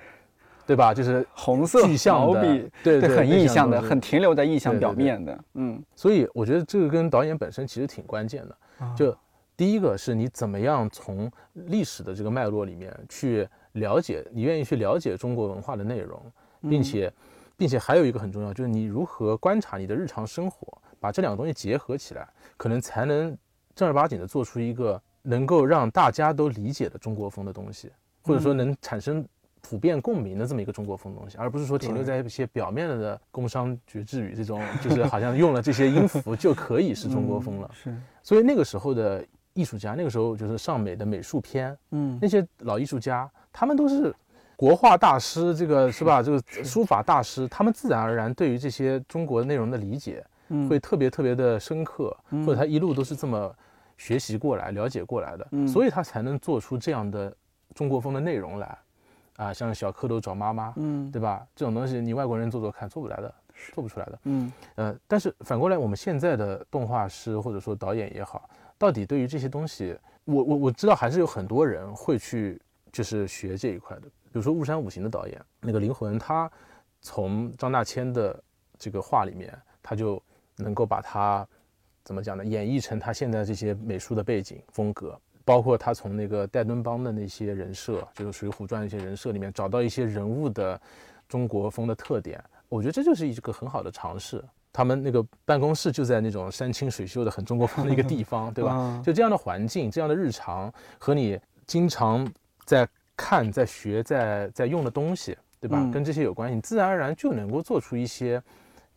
[0.66, 0.94] 对吧？
[0.94, 2.42] 就是红色具象的，
[2.82, 5.84] 对对，很意象的，很停留在意象表面的，嗯。
[5.94, 8.58] 所以我觉得这个跟导演本身其实挺关键的。
[8.96, 9.14] 就
[9.58, 13.46] 第一个是你怎么样从历史的这个脉络里面去。
[13.78, 16.22] 了解你愿意去了解中国文化的内容，
[16.70, 17.12] 并且，
[17.56, 20.68] 并且还有一个很重要，就是你如何观察你的日常生活，
[21.00, 23.36] 把这两个东西结合起来，可能才能
[23.76, 27.92] 正儿八经的做出一个能够让大家都理解的中国风的东西，
[28.24, 29.26] 或者说能产生
[29.62, 37.70] 普遍共鸣的这么一个中国风东西，而不是说停留在一些表面的工商绝句语这种， 就是好像用了这些音符就可以是中国风了。
[37.74, 43.30] 是，所以那个时候的艺术家，那个时候就是上美的美术片，嗯，那些老艺术家。
[43.60, 44.14] 他们都是
[44.56, 46.22] 国画大师，这个是吧？
[46.22, 50.24] 这个书法大师，他们自然而然对于这些中国内容的理解，
[50.70, 52.16] 会特别特别的深刻，
[52.46, 53.52] 或者他一路都是这么
[53.98, 57.36] 学习过来、了解过来的，所以他才能做出这样的
[57.74, 58.78] 中国风的内容来。
[59.38, 61.44] 啊，像小蝌蚪找妈妈，嗯，对吧？
[61.56, 63.34] 这种东西你外国人做做看，做不来的，
[63.74, 64.20] 做不出来的。
[64.26, 72.62] 嗯，呃，但是反过来，我们现在的动画师或者说导演也好，到底对于这些东西，我我我知道还是有很多人会去。
[72.92, 76.50] 就是学这一块的，比如说《雾山五行》的导演那个灵魂，他
[77.02, 78.42] 从张大千的
[78.78, 80.22] 这个画里面，他就
[80.56, 81.48] 能够把它
[82.04, 82.44] 怎么讲呢？
[82.46, 90.80] 演绎成他现在这些美术的背景风格，包括他从那个戴敦邦的那些人设，就是《水浒传》一些人设里面找到一些人物的
[91.28, 92.44] 中国风的特点。
[92.70, 94.44] 我觉得这就是一个很好的尝试。
[94.74, 99.02] 他们那个办公室就在那种山清水秀的很中国风的一个地方， 对吧？
[99.06, 102.28] 就这样的环境，这样的日常和你经常。
[102.68, 105.90] 在看、在学、在在用的东西，对吧？
[105.92, 108.44] 跟这些有关系，你自然而然就能够做出一些，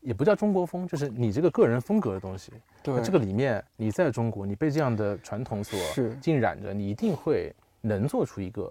[0.01, 2.53] 也不叫中国风，就是你这个个人风格的东西。
[2.83, 5.79] 对，这个里面你在中国，你被这样的传统所
[6.21, 8.71] 浸染着，你一定会能做出一个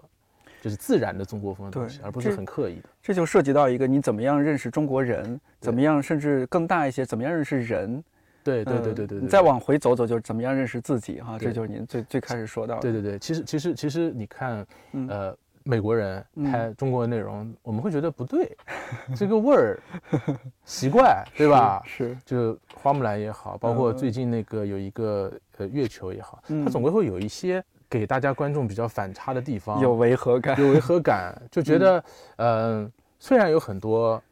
[0.60, 2.88] 就是自然的中国风的东西，而不是很刻意的。
[3.02, 8.04] 这就涉及到一个你怎么样认识中国人，怎么样甚至更大一些，怎么样认识人。
[8.42, 12.80] 对对对对对，你再往回走走，就是怎么样认识自己哈，这就是您最最开始说到的。
[12.80, 14.66] 对对对，其实其实其实你看，
[15.08, 18.56] 呃，美国人拍中国的内容，我们会觉得不对，
[19.14, 19.78] 这个味儿
[20.64, 21.82] 奇怪，对吧？
[21.84, 32.04] 是，就花木兰也好，包括最近那个有一个呃月球也好，它总归会有一些给大家观众比较反差的地方，有违和感，有违和感，就觉得
[32.38, 34.22] 嗯，虽然有很多。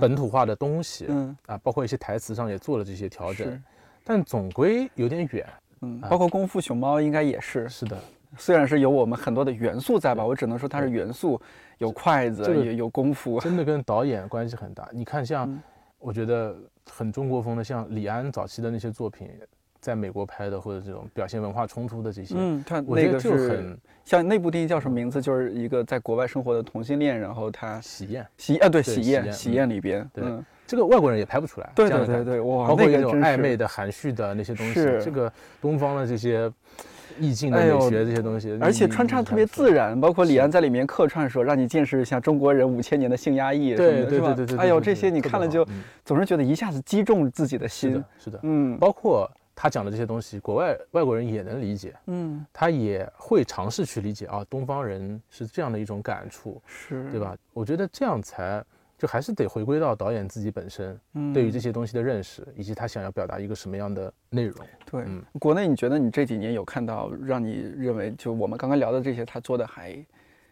[0.00, 1.36] 本土化的东西，嗯。
[1.46, 3.62] 啊，包括一些台词上也做了这些调整，
[4.04, 5.46] 但总归有点远，
[5.80, 7.98] 嗯，包括《功夫熊猫》应该也是，是的，
[8.36, 11.40] 虽然是有我们很多的元素在吧，我只能说它是元素，
[11.78, 14.88] 有筷子，也有功夫，真的跟导演关系很大。
[14.92, 15.58] 你看，像
[15.98, 16.56] 我觉得
[16.90, 19.28] 很中国风的，像李安早期的那些作品。
[19.80, 25.20] 在美国拍的或者这种表现文化冲突的这些，嗯，他那个是像那部电影叫什么名字？
[25.20, 30.24] 就是一个在国外生活的同性恋，然后他喜宴，喜啊，对，喜宴，喜宴里边，对，
[30.66, 36.50] 这个外国人也拍不出来，对对对对，哇，包括那种暧昧的、含蓄的那些东西，这个东方的这些
[37.20, 45.66] 意境的美学这些东西，而且穿插特别自然，包括李安在里面客串说，让你见识一下中国人五千年的性压抑，对对对对对，哎呦，这些你看了就
[46.04, 49.30] 总是觉得一下子击中自己的心，是的，嗯，包括。
[49.60, 57.10] 他讲的这些东西，国外外国人也能理解，嗯，他也会尝试去理解啊，东方人是这样的一种感触，是。
[57.10, 57.36] 对吧？
[57.52, 58.64] 我觉得这样才
[58.96, 64.64] 就还是得回归到导演自己本身，嗯，对于这些东西的认识，以及他想要表达一个什么样的内容。
[64.88, 65.04] 对，
[65.40, 70.06] 国内你觉得你这几年有看到让你认为就我们刚刚聊的这些他做的还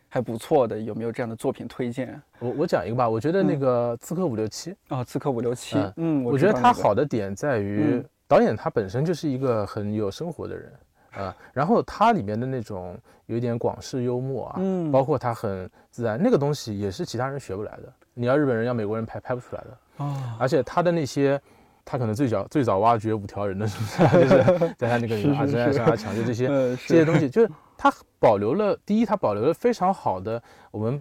[0.08, 2.20] 还不错的，有没有这样的作品推荐？
[2.40, 6.22] 我我讲一个吧，我觉得那个《刺客伍六七》啊，《刺客伍六七》，嗯。
[6.22, 10.72] 嗯，我觉得他好的点在于嗯导演他本身就是一个很有生活的人
[11.12, 17.92] 啊，然后他里面的那种有一点广式幽默啊，嗯包括他很自然，那个东西也是其他人学不来的。
[18.14, 21.40] 你要日本人要美国人拍拍不出来的，哦，而且他的那些。
[21.88, 24.02] 他可能最早最早挖掘五条人的是不是？
[24.26, 31.00] 就是在他那个是是阿珍爱上阿强，就这些 呃，这些东西，就是他保留了第一，他保留了非常好的我们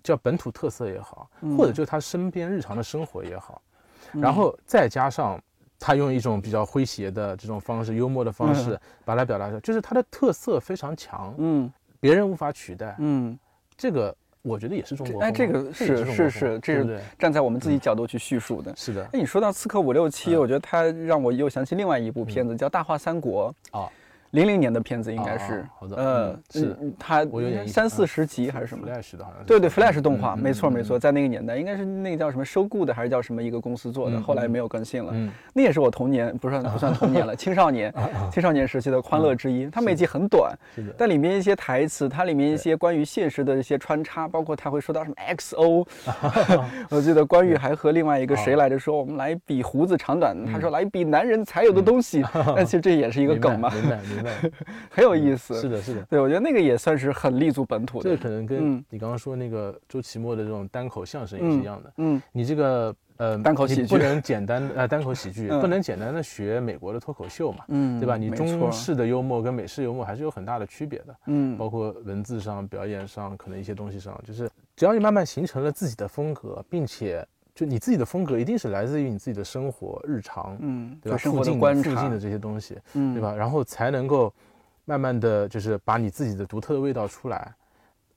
[0.00, 3.60] 叫本土特色也好，嗯或者就是他身边日常的生活也好，
[4.12, 5.42] 然后再加上
[5.84, 11.68] 他用一种比较诙谐的这种方式、幽默的方式把它表达出来，就是它的特色非常强，嗯
[11.98, 12.94] 别人无法取代。
[13.00, 13.36] 嗯，
[13.76, 15.20] 这个我觉得也是中国。
[15.20, 17.00] 哎这个是是是这是？
[17.18, 18.72] 站在我们自己角度去叙述的。
[18.76, 23.52] 是的哎，你说到《刺客伍六七》，嗯我觉得它让我又想起另外一部片子，叫《大话三国》。
[23.78, 23.90] 哦，
[24.32, 29.46] 零零年的片子应该是哦，好的呃嗯，是嗯，它我有点三四十集还是什么？Flash 的好像是。
[29.46, 35.12] 对对，Flash 动画，嗯没错嗯没错，在那个年代应该是那个叫什么收购的，还是叫什么一个公司做的，嗯后来没有更新了。
[35.14, 37.92] 嗯，那也是我童年，不算不算童年了， 青少年
[38.30, 39.66] 青少年时期的欢乐之一。
[39.70, 40.52] 它每集很短，
[40.96, 45.86] 但里面一些台词，它里面一些关于现实的一些穿插，包括他会说到什么 XO，
[46.88, 52.24] 我记得关羽还和另外一个谁来着说，我们来比胡子长短，他说来比男人才有的东西，
[52.56, 54.50] 但其实这也是一个梗嘛，明白明白，
[54.90, 55.60] 很有意思。
[55.60, 56.02] 是的，是的。
[56.02, 58.22] 对，我觉得那个也算是很立足本土的这个。
[58.22, 61.92] 可能跟嗯你刚刚说那个周奇墨的这种单口相声也是一样的。
[61.96, 68.16] 嗯你这个呃，单口喜剧你不能简单呃单口喜剧，嗯不能简单的学美国的脱口秀嘛，嗯，对吧？
[68.16, 81.18] 你中式的幽默跟美式幽默还是有很大的区别的，嗯包括文字上、表演上，可能一些东西上，就是只要你慢慢形成了自己的风格，并且就你自己的风格一定是来自于你自己的生活日常，嗯，对吧？
[81.18, 83.20] 生活的附近观察附近的，这些东西，嗯，对？
[83.20, 83.34] 吧？
[83.34, 84.32] 然后才能够
[84.84, 87.52] 慢慢的就是把你自己的独特的味道出来，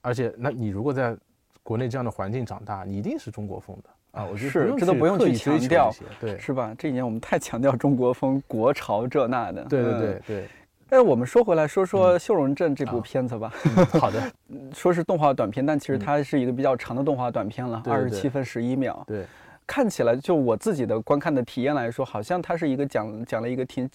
[0.00, 1.16] 而且那你如果在
[1.62, 4.24] 国内这样的环境长大，你一定是中国风的啊！
[4.24, 6.74] 我觉得是这都不用去强调，对是吧？
[6.78, 9.64] 这几年我们太强调中国风、国潮这那的。
[9.64, 10.48] 对对嗯对对，
[10.88, 13.00] 但是我们说回来，说说《秀容镇》这部啊。
[13.02, 14.22] 片子吧，嗯好的，
[14.72, 15.98] 说是动画短片，但其实嗯。
[15.98, 19.02] 它是一个比较长的动画短片了，二十七分十一秒。
[19.06, 19.24] 对，
[19.66, 23.88] 看起来，就我自己的观看的体验来说，好像它是一个讲讲了一个挺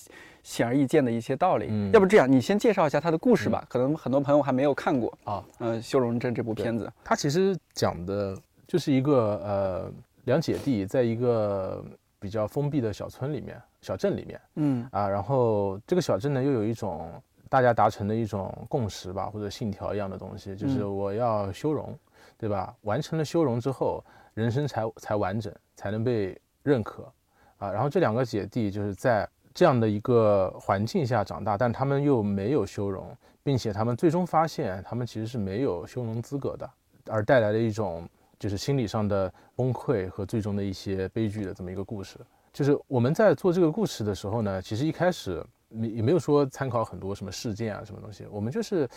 [0.43, 1.67] 显而易见的一些道理。
[1.69, 1.89] 嗯。
[1.93, 5.17] 要不这样，你先介绍一下它的故事吧，可能很多朋友还没有看过。
[5.23, 9.91] 啊，呃，《秀容镇》这部片子，它其实讲的就是一个呃
[10.25, 11.83] 两姐弟在一个
[12.21, 17.11] 比较封闭的小村里面、小镇里面嗯啊，然后这个小镇呢又有一种
[17.49, 21.97] 大家达成的一种共识吧，或者信条一样的东西，就是嗯我要修容，
[22.37, 22.73] 对吧？
[22.81, 24.03] 完成了修容之后，
[24.35, 27.11] 人生才才完整，才能被认可
[27.57, 27.71] 啊。
[27.71, 36.69] 然后这两个姐弟就是在这样的一个环境下长大，但他们又没有修容，并且他们最终发现他们其实是没有修容资格的，
[37.07, 38.07] 而带来的一种
[38.41, 42.17] 就是心理上的崩溃和最终的一些悲剧的这么一个故事。
[42.51, 48.89] 就是我们在做这个故事的时候呢，其实一开始没也没有说参考很多什么事件啊什么东西，我们就是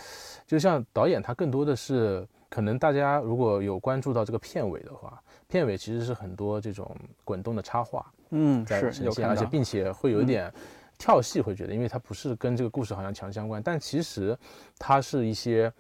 [0.47, 10.27] 就像导演他更多的是可能大家如果有关注到这个片尾的话，片尾其实是很多这种滚动的插画嗯，在是呈现，而且并且会有一嗯。
[10.27, 10.55] 点
[10.97, 14.39] 跳戏，会觉得因为它不是跟这个故事好像强相关，但其实
[14.79, 15.71] 它是一些，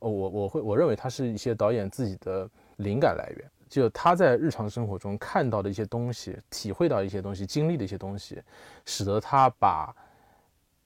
[0.00, 2.48] 哦我我会我认为它是一些导演自己的
[2.80, 3.50] 灵感来源。
[3.68, 8.42] 就他在日常生活中看到的一些东西，体会到一些东西，经历的一些东西，
[8.84, 9.94] 使得他把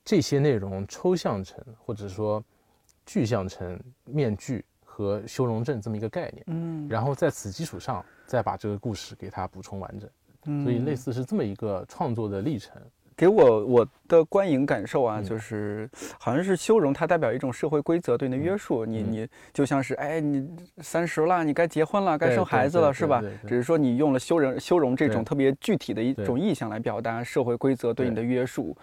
[0.04, 2.44] 这些内容抽象成，或者说
[3.06, 10.10] 具象成面具和修容阵这么一个概念，嗯，然后在此基础上再把这个故事给它补充完整，
[10.44, 12.80] 嗯所以类似是这么一个创作的历程。
[13.16, 15.24] 给我我的观影感受啊，嗯。
[15.24, 18.84] 就是好像是修容，它代表一种社会规则对你的约束。
[18.84, 19.12] 你嗯。
[19.12, 20.48] 你就像是哎，你
[20.78, 28.76] 三十了，你该结婚了，该生孩子了，是吧只是说你用了修容修容这种特别具体的一种意象来表达社会规则对你的约束。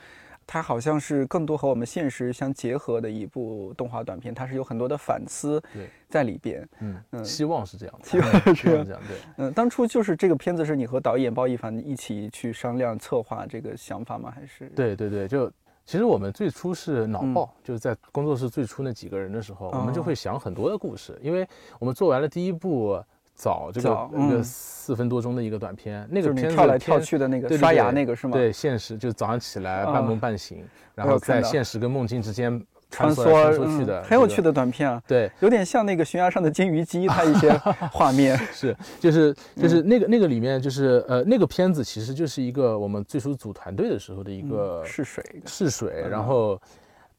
[0.52, 5.64] 它好像是更多和我们现实相结合的一部动画短片，它是有很多的反思
[6.10, 6.68] 在里边。
[6.82, 9.18] 嗯嗯希望是这样的，希望嗯是这样，对。
[9.38, 14.30] 嗯，当初就是这个片子是你和导演包奕凡一起去商量策划这个想法吗？
[14.36, 14.68] 还是？
[14.76, 15.49] 对对对，就
[15.86, 21.47] 其实我们最初是脑嗯爆，就是在工作室最初那几个人的时候，我们就哦会想很多的故事，因为
[21.80, 23.02] 我们做完了第一部
[23.36, 24.43] 早这个早那个嗯。
[24.82, 28.36] 四分多钟的一个短片，那个片子跳来跳去的那个刷牙那个是吗？
[28.36, 30.65] 对，现实就是早上起来啊半梦半醒，
[30.95, 32.51] 然后在现实跟梦境之间
[32.89, 34.51] 穿梭来梭穿梭去的，嗯很有趣的。
[34.51, 37.51] 短片啊，对，有点像那个悬崖上的金鱼姬，它一些
[37.91, 38.36] 画面。
[38.51, 46.09] 是，就是嗯就是那个那个里面就是呃那个片子其实就是一个我们最初组团队的时候的一个试水，试水，嗯。
[46.09, 46.59] 然后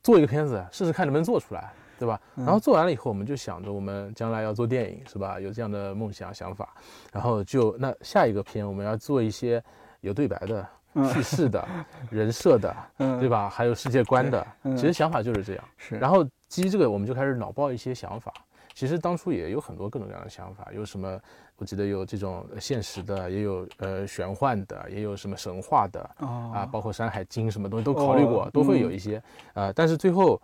[0.02, 1.72] 做一个片子试试看能不能做出来，
[2.02, 2.20] 对吧？
[2.34, 5.38] 然后做完了以后，我们就想着我们将来要做电影，是吧？
[5.38, 6.74] 有这样的梦想想法，
[7.12, 9.62] 然后就那下一个片我们要做一些
[10.00, 10.66] 有对白的、
[11.12, 11.64] 叙事的、
[12.10, 12.76] 人设的，
[13.20, 13.48] 对吧？
[13.48, 14.44] 还有世界观的，
[14.74, 15.64] 其实想法就是这样。
[15.76, 18.32] 是，然后基于这个，我们就开始脑爆一些想法。
[18.74, 21.20] 其实当初也有很多各种各样的想法，有什么？
[21.58, 29.22] 我记得有这种现实的，也有呃玄幻的，也有什么神话的啊，包括《山海经》什么东西都考虑过，都会有一些
[29.52, 29.70] 啊。
[29.72, 30.40] 但是最后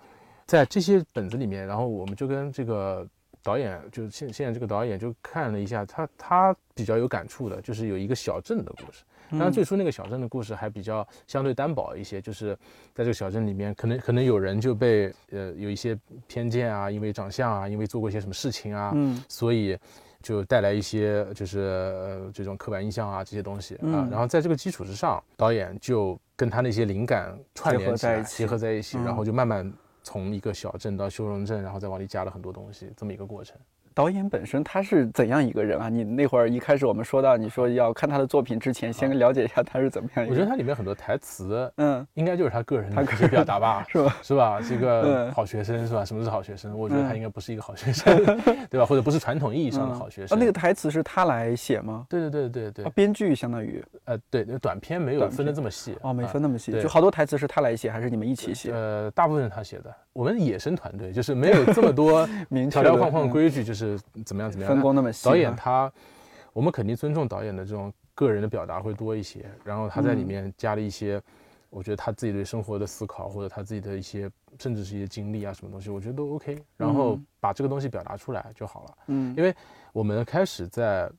[0.49, 3.07] 在这些本子里面，然后我们就跟这个
[3.43, 9.05] 导演，就是现现在这个导演就看了一下，他他比较有感触的，就是有一个小镇的故事。
[9.31, 12.57] 当然最初那个小镇的故事还比较相对单薄一些，就是
[12.95, 15.97] 在这个小镇里面，可能可能有人就被呃有一些
[16.27, 19.79] 偏见啊，因为长相啊，因为做过一些什么事情啊，嗯，所以。
[20.21, 29.73] 就带来一些就是呃这种刻板印象啊这些东西啊，然后在这个基础之上，导演就跟他那些灵感串联起来，结合在一起，然后就慢慢
[30.09, 33.55] 从一个小镇到修容镇，然后再往里加了很多东西，这么一个过程。
[33.99, 35.89] 导演本身他是怎样一个人啊？
[35.89, 40.25] 你那会儿一开始我们说到，你说要看他的作品之前，先了解一下他是怎么样。
[40.29, 44.17] 我觉得他里面很多台词，嗯，应该就是他个人的一些表达吧，是吧？
[44.23, 44.61] 是吧？
[44.61, 46.05] 这个好学生是吧？
[46.05, 46.79] 什么是好学生？
[46.79, 48.25] 我觉得他应该不是一个好学生，
[48.71, 48.87] 对吧？
[48.87, 50.39] 或者不是传统意义上的好学生。
[50.39, 52.07] 那个台词是他来写吗？
[52.09, 52.91] 对对对对对。
[52.91, 58.71] 编剧相当于，呃，对，那短片没有分的这么细哦，没分那么细，就好多台词是他来写，还是你们一起写？
[58.71, 59.93] 呃，大部分是他写的。
[60.13, 62.27] 我们野生团队就是没有这么多
[62.73, 63.88] 条条框框规矩，就是
[64.25, 64.75] 怎么样怎么样。
[64.75, 65.91] 分工那么细，导演他，
[66.53, 69.49] 我们肯定尊重导演的这种个人的表达会多一些。
[69.65, 71.23] 然后他在里面加了一些，
[71.71, 74.29] 我觉得他自己对生活的思考，或者他自己的一些，
[74.59, 76.61] 甚至是一些经历啊，什么东西，我觉得都 OK。
[76.77, 78.99] 然后把这个东西表达出来就好了。
[79.07, 79.55] 嗯，因为
[79.93, 81.11] 我们开始在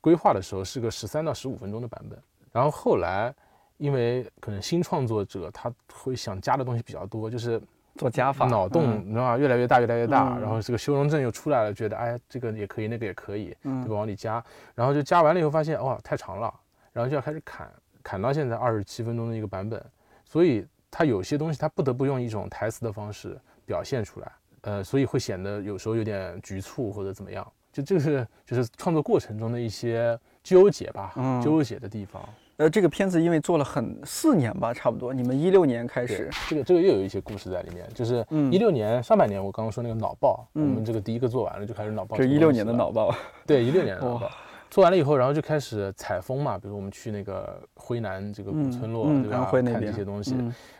[0.00, 2.18] 规划的时候是个十三到十五分钟的版本，
[2.52, 3.34] 然后后来
[3.78, 7.60] 因为可能新创作者他会想加的东西比较多，就是。
[7.96, 9.38] 做加法，脑洞你知道吗？
[9.38, 10.38] 越来越大，越来越大。
[10.38, 13.94] 然后这个修容症又出来了，觉得哎，这个也可以，那个也可以，对吧？
[13.94, 14.42] 往里加，
[14.74, 16.52] 然后就加完了以后发现，哇，太长了，
[16.92, 17.70] 然后就要开始砍，
[18.02, 19.82] 砍到现在二十七分钟的一个版本。
[20.24, 24.32] 所以它有些东西它不得不用一种台词的方式表现出来，
[24.62, 27.46] 呃，所以会显得有时候有点局促或者怎么样。
[27.72, 31.12] 就这个是就是创作过程中的一些纠结吧，
[31.42, 32.22] 纠结的地方。
[32.62, 35.12] 呃，这个片子因为做了很四年吧，差不多。
[35.12, 37.84] 你们一六年开始，这个这个又有一些故事在里面。
[37.92, 42.16] 就是一六年上半年，我刚刚说那个脑爆，我们这个第一个做完了就开始脑爆。
[42.16, 43.12] 这一六年的脑爆，
[43.44, 44.30] 对，一六年的 脑爆。
[44.70, 49.50] 做完了以后，然后就开始采风嘛，比如我们去那个辉南这个古村落，对吧？
[49.50, 50.36] 看这些东西，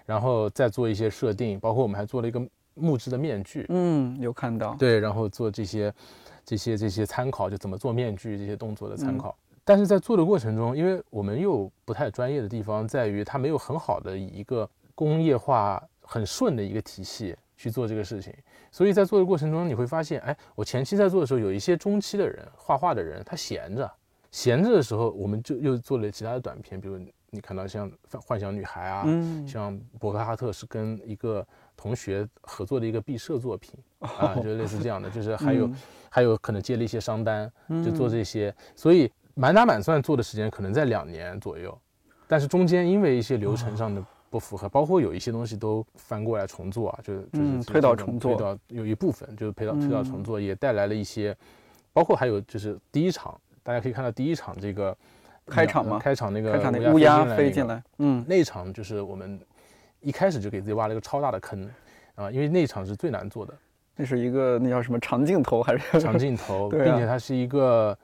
[0.06, 2.40] 然后再做一些设定，包括我们还做了一个
[2.74, 4.76] 木质的面具，嗯，有看到。
[4.78, 5.92] 对，然后做这些
[6.44, 9.36] 这些这些参考，就怎么做面具这些动作的参考。
[9.64, 18.34] 但是在做的过程中，因为我们又不太专业的地方在于，它没有很好的以一个工业化很顺的一个体系去做这个事情，
[18.72, 23.88] 所以在做的过程中，你会发现，哎，我前期在做的时候，有一些中期的人画画的人，他闲着，
[24.32, 26.98] 闲着的时候，我们就又做了其他的短片，比如
[27.30, 27.88] 你看到像
[28.20, 29.04] 《幻想女孩》啊，
[29.46, 31.46] 像博克哈特是跟一个
[31.76, 35.70] 同学合作的一个毕设作品啊，就类似这样的，就是还有
[36.10, 37.50] 还有可能接了一些商单，
[37.84, 39.08] 就做这些，所以。
[39.34, 41.76] 满打满算做的时间可能在两年左右，
[42.28, 51.36] 但是中间因为一些流程上的不符合，包括有一些东西都翻过来重做啊，就就是推倒重做，推倒有一部分就是推倒推倒重做，也带来了一些，
[51.92, 54.96] 包括还有就是第一场，大家可以看到第一场这个
[55.46, 55.98] 开场吗？
[55.98, 59.40] 开场那个乌鸦飞进来，嗯，那场就是我们
[60.00, 61.68] 一开始就给自己挖了一个超大的坑
[62.14, 63.54] 啊，因为那场是最难做的，
[63.96, 66.00] 那是一个那叫什么长镜头还是？
[66.00, 67.96] 长镜头， 并且它是一个。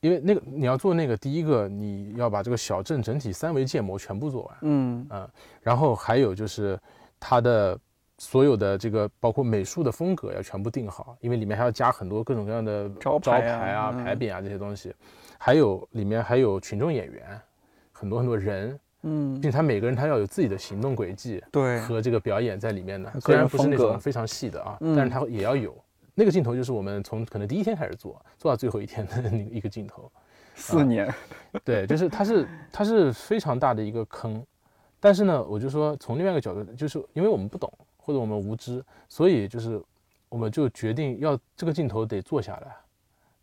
[0.00, 5.28] 因为那个你要做那个第一个，你要把这个小镇整体三维建模全部做完，嗯嗯，
[5.60, 6.78] 然后还有就是
[7.18, 7.78] 它的
[8.16, 14.94] 所有的这个包括美术的风格要全部定好，因为里面还要加很多各种各样的招牌啊、牌匾啊这些东西，
[15.38, 17.38] 还有里面还有群众演员，
[17.92, 25.76] 很多很多人，嗯，并且他每个人他要有自己的行动轨迹，对，和这个表演在里面的，虽然不是那种非常细的啊，但是他也要有。
[26.14, 30.10] 那个镜头就是我们从可能第一天开始做，做到最后一天的那一个镜头，
[30.54, 31.12] 四年，
[31.64, 34.44] 对，就是它是它是非常大的一个坑，
[34.98, 39.80] 但是呢，我就说从另外一个角度，就是因为我们不懂或者我们无知，所以就是
[40.28, 42.74] 我们就决定要这个镜头得做下来，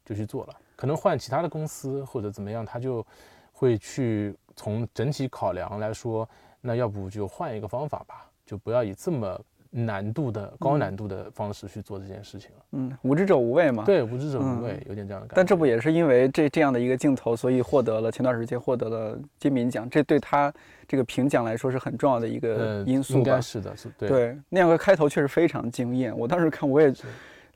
[0.05, 0.55] 就去做了。
[0.75, 3.05] 可能换其他的公司或者怎么样，他就
[3.53, 6.27] 会去从整体考量来说，
[6.61, 9.39] 那要不就换一个方法吧，就不要以这么。
[9.85, 12.65] 难度的高难度的方式去做这件事情了。
[12.71, 13.83] 嗯，无知者无畏嘛。
[13.85, 15.33] 对，无知者无畏，有点这样的感觉。
[15.35, 20.51] 但这不也是因为这这样的一个镜头，所以获得了前段时间获得了金敏奖，这对他
[20.87, 23.19] 这个评奖来说是很重要的一个因素吧？
[23.19, 24.09] 应该是的，是对。
[24.09, 26.17] 对，那样个开头确实非常惊艳。
[26.17, 26.91] 我当时看我也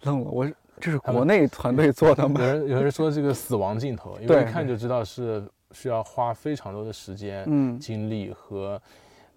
[0.04, 0.48] 愣了，我
[0.80, 2.40] 这是国内团队做的吗？
[2.40, 8.82] 有人有人说这个死亡镜头，因为一看就知道是需要花非常多的时间、嗯精力和。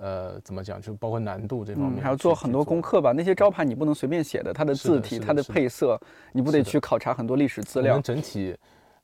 [0.04, 0.78] 呃，怎么讲？
[0.82, 3.10] 就包括难度这方面，还要做很多功课吧。
[3.12, 5.98] 那些招牌你不能随便写的，它的字体、它的配色，
[6.30, 7.98] 你不得去考察很多历史资料。
[8.00, 8.54] 整体，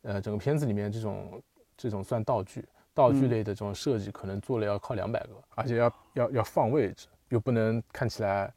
[0.03, 1.43] 呃，整个片子里面这种
[1.75, 8.53] 这种算道具，道具类的这种设计，可能做了要靠两百个，而且要要要放位置，又不能看起来，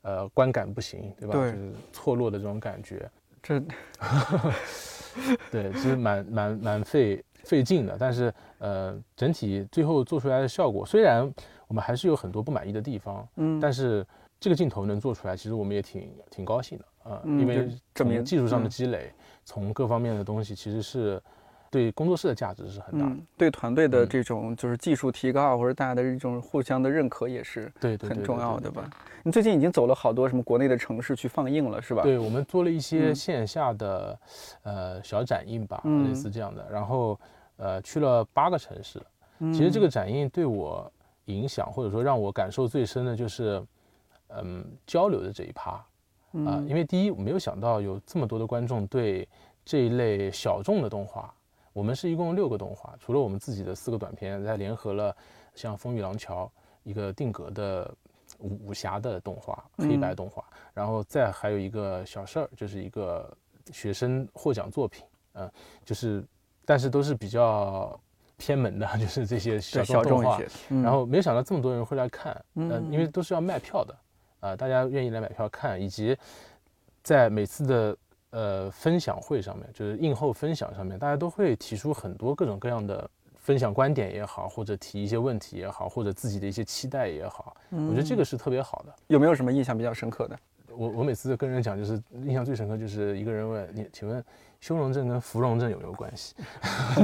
[0.00, 1.34] 呃，观感不行，对吧？
[1.34, 3.06] 对，就是错落的这种感觉。
[3.42, 3.60] 这，
[5.52, 7.22] 对，其实蛮蛮蛮费
[7.52, 7.96] 费劲的。
[7.98, 11.30] 但是，呃，整体最后做出来的效果，虽然。
[11.68, 14.06] 我们还是有很多不满意的地方，嗯，但是
[14.38, 19.10] 这个镜头能做出来，其实我们也挺挺高兴的啊，因为证明技术上的积累，
[19.42, 21.18] 从各方面的东西，其实是
[21.70, 28.90] 对工作室的价值是很大的，对团队的这种就是技术提高或者大家的这种互相的认可也是对很重要的吧？
[29.22, 32.02] 你最近已经走了好多什么国内的城市去放映了，是吧？
[32.02, 34.18] 对，我们做了一些线下的
[34.64, 37.18] 呃小展映吧，类似这样的，然后
[37.62, 39.00] 呃去了八个城市，
[39.52, 40.90] 其实这个展映对我。
[41.26, 43.64] 影响或者说让我感受最深的就是，
[44.26, 45.70] 嗯，交流的这一趴。
[46.44, 49.26] 啊，因为第一我没有想到有这么多的观众对
[49.64, 51.32] 这一类小众的动画，
[51.72, 55.16] 我们是一共六个动画，除了我们自己的四个短片，再联合了
[55.54, 56.44] 像《风雨廊桥》
[56.82, 57.94] 一个定格的
[58.38, 60.44] 武武侠的动画，黑白动画，
[60.74, 63.32] 然后再还有一个小事儿，就是一个
[63.72, 65.48] 学生获奖作品，嗯，
[65.84, 66.24] 就是，
[66.64, 67.98] 但是都是比较。
[68.38, 70.40] 偏门的， 就是这些小动画，
[70.82, 73.96] 然后没有想到这么多人会来看，嗯，因为都是要卖票的，
[74.40, 76.16] 啊，大家愿意来买票看，以及
[77.04, 77.96] 在每次的
[78.30, 88.92] 呃分享会上面，就是映后分享上面，大家都会提出很多各种各样的分享观点也好，或者提一些问题也好，或者自己的一些期待也好，我觉得这个是特别好的。
[89.06, 90.36] 有没有什么印象比较深刻的？
[90.74, 94.24] 我我每次跟人讲，就是印象最深刻，就是一个人问你，请问。
[94.62, 96.36] 修容症跟芙蓉症有没有关系？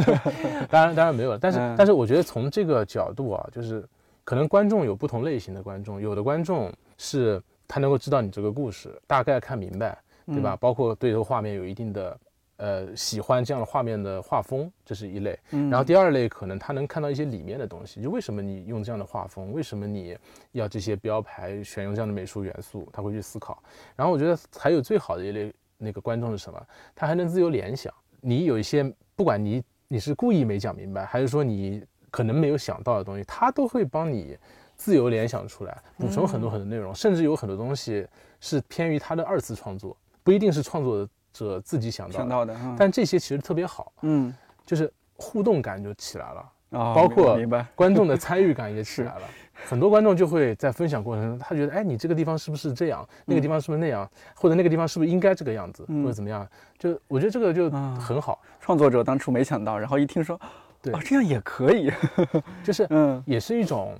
[0.70, 1.36] 当然，当然没有。
[1.36, 3.84] 但是，但是我觉得从这个角度啊，就是
[4.22, 10.56] 可能观众有不同类型的观众，有的观众是他能够知道你这个故事，大概看明白，对吧？
[10.56, 12.20] 包括对这个画面有一定的
[12.58, 15.36] 呃喜欢这样的画面的画风，这是一类。
[15.50, 20.16] 然后第二类可能他能看到一些里面的东西，就为什么你用这样的画风，为什么你
[20.52, 23.60] 要这些标牌，选用这样的美术元素，他会去思考。
[23.96, 25.52] 然后我觉得还有最好的一类。
[25.78, 26.60] 那个观众是什么？
[26.94, 27.92] 他还能自由联想。
[28.20, 34.36] 你有一些，不管你你是故意没讲明白，还是说你可能没有想到的东西，他都会帮你
[34.76, 36.94] 自由联想出来，补充很多很多内容。
[36.94, 38.06] 甚至有很多东西
[38.40, 42.56] 是偏于他的二次创作，不一定是创作者自己想到的。
[42.76, 44.34] 但这些其实特别好，嗯，
[44.66, 47.38] 就是互动感就起来了，包括
[47.74, 49.22] 观众的参与感也起来了。
[49.66, 53.06] 很多观众就会在分享过程中，他觉得，哎，你这个地方是不是这样？
[53.24, 54.08] 那个地方是不是那样？
[54.34, 55.84] 或者那个地方是不是应该这个样子？
[55.86, 56.46] 或者怎么样？
[56.78, 58.40] 就我觉得这个就很好。
[58.60, 60.40] 创作者当初没想到，然后一听说，
[60.80, 61.90] 对，这样也可以，
[62.62, 63.98] 就是，嗯，也是一种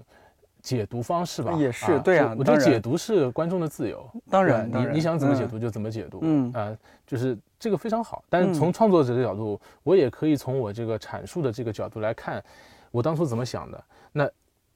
[0.77, 1.53] 解读方式吧。
[1.53, 4.09] 也是，对啊，我觉得解读是观众的自由。
[4.31, 6.19] 当然，你你想怎么解读就怎么解读。
[6.23, 8.23] 嗯啊，就是这个非常好。
[8.29, 12.45] 但是从创作者的角度，我也可以从我这个阐述的这个角度来看，
[12.91, 13.85] 我当初怎么想的。
[14.12, 14.29] 那。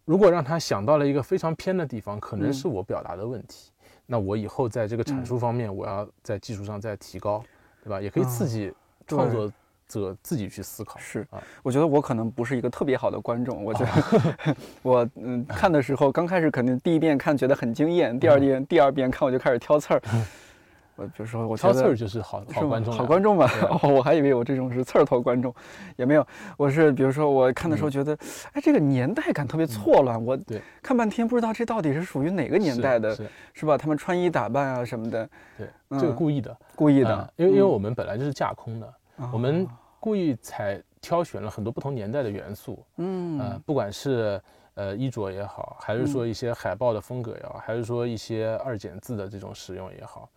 [0.05, 3.71] 如果让他想到了一个非常偏的地方，可能是我表达的问题。
[4.05, 7.41] 那我以后在这个阐述方面，我要在技术上再提高，
[7.85, 8.01] 对吧？
[8.01, 8.73] 也可以刺激
[9.07, 9.51] 创作
[10.01, 10.99] 者自己去思考。
[10.99, 13.65] 是啊，我觉得我可能不是一个特别好的观众。
[13.65, 20.03] 我觉得 我嗯看的时候，刚开始肯定第一遍看觉得很惊艳，第二遍第二遍看我就开始挑刺儿。
[20.95, 23.51] 我比如说，我挑刺儿就是好好观众，好观众吧？
[23.83, 25.53] 哦，我还以为我这种是刺儿头观众，
[25.97, 26.25] 也没有。
[26.59, 28.17] 我是比如说，我看的时候觉得，
[28.53, 30.23] 哎，这个年代感特别错乱。
[30.23, 30.39] 我
[30.83, 33.17] 看半天不知道这到底是属于哪个年代的，
[33.55, 33.79] 是吧？
[33.79, 35.27] 他们穿衣打扮啊什么的，
[35.57, 35.67] 对，
[35.99, 37.33] 这个故意的，故意的。
[37.37, 38.95] 因为因为我们本来就是架空的，
[39.33, 39.67] 我们
[40.03, 42.85] 故意采挑选了很多不同年代的元素。
[42.97, 44.43] 嗯，呃，不管是
[44.75, 50.29] 呃衣着也好，还是说一些海报的风格也好，还是说一些二简字的这种使用也好。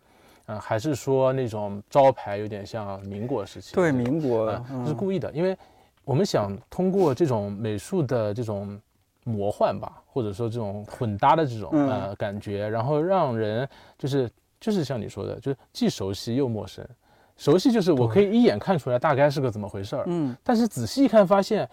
[0.46, 3.74] 嗯，还是说那种招牌有点像民国时期？
[3.74, 4.48] 对，民国
[4.86, 5.58] 是故意的，因为
[6.04, 8.80] 我们想通过这种美术的这种
[9.24, 16.86] 魔幻吧，或者说这种混搭的这种呃感觉，然后让人就是就是像你说的，就是既熟悉又陌生。
[17.36, 21.68] 熟悉就是我可以一眼看出来大概是个怎么回事儿，嗯，但是仔细一看发现，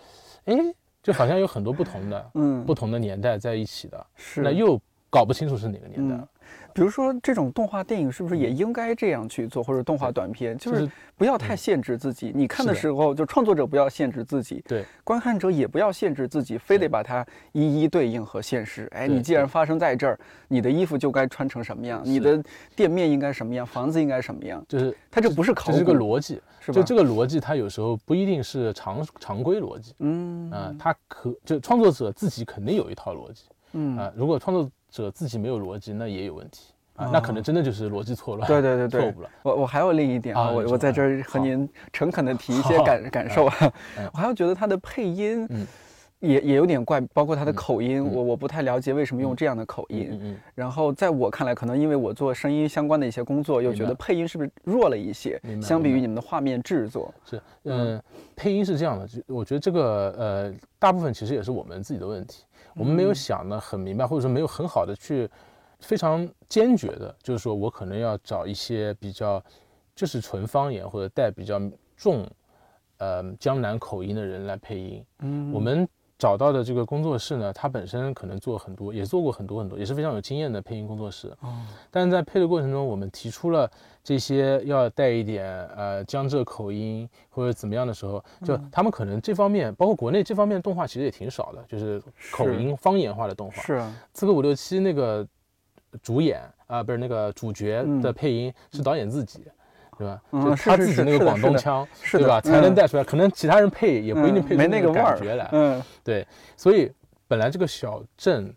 [0.45, 0.55] 哎，
[1.01, 6.15] 就好像有很多不同的，嗯，不同的年代在一起的，是，那又搞不清楚是哪个年代。
[6.73, 12.31] 比如说这种动画电影是不是也应该这样去做，或者动画短片，就是不要太限制自己。
[12.33, 18.89] 你看的时候，就创作者不要限制自己，对，观看者也不要限制自己，非得把它一一对应和现实。
[18.91, 22.43] 哎，你既然发生在这儿，你的衣服就该穿成什么样，你的
[22.75, 26.75] 店面应该什么样，房子应该什么样，就是它这不是考，这是个逻辑，是吧？
[26.75, 33.43] 就这个逻辑，它有时候不一定是常常规逻辑，嗯啊，它可就创作者自己肯定有一套逻辑。
[33.73, 34.69] 嗯啊，如果创作
[35.01, 39.29] 者自己没有逻辑，那也有问题啊，那可能真的就是逻辑错乱，对对对对，错误了。
[39.41, 43.73] 我我还有另一点啊，我我在这儿和您诚恳的提一 些感感受啊，
[44.13, 45.47] 我还要觉得他的配音，
[46.19, 50.09] 也也有点怪，包括他的口音，我我不太了解为什么用这样的口音。
[50.21, 57.11] 嗯然后在我看来，可能因为我做声音相关的一些工作，又觉得配音是不是弱了一些，相比于你们的画面制作。
[57.25, 57.99] 是，嗯，
[58.35, 62.43] 配音是这样的，就我觉得这个呃，大部分其实也是我们自己的问题。
[62.75, 65.29] 我们没有想的很明白，或者说没有很好的去
[65.79, 69.43] 非常坚决的，就是说我可能要找一些比较
[69.95, 71.59] 就是纯方言或者带比较
[71.95, 72.27] 重
[72.97, 75.05] 呃江南口音的人来配音。
[75.19, 75.87] 嗯，我们
[76.23, 81.27] 找到的这个工作室呢，他本身可能做很多，也做过很多很多，也是非常有经验的配音工作室。
[81.41, 81.53] 哦，
[81.91, 83.69] 但是在配的过程中，我们提出了
[84.01, 85.45] 这些要带一点
[85.75, 92.01] 呃江浙口音或者怎么样的时候，就他们可能这方面，包括国内这方面动画其实也挺少的，就是
[92.31, 93.61] 口音方言化的动画。
[93.61, 95.27] 是啊，刺客伍六七那个
[96.01, 99.43] 主演啊，不是那个主角的配音是导演自己。
[99.97, 100.21] 对吧？
[100.31, 102.39] 就他自己那个广东腔，对吧？
[102.41, 103.03] 才能带出来。
[103.03, 105.49] 可能其他人配也不一定配出那个感觉来。
[105.51, 106.25] 嗯，对。
[106.55, 106.91] 所以
[107.27, 108.53] 本来这个小镇，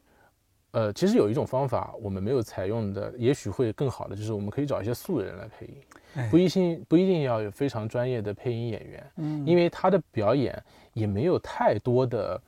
[0.72, 9.10] 呃，其实有一种方法我们没有采用的，也许会更好的，就是我们可以找一些素人来配音，不一定不一定要有非常专业的配音演员。
[9.16, 10.60] 嗯，因为他的表演
[10.92, 12.40] 也没有太多的。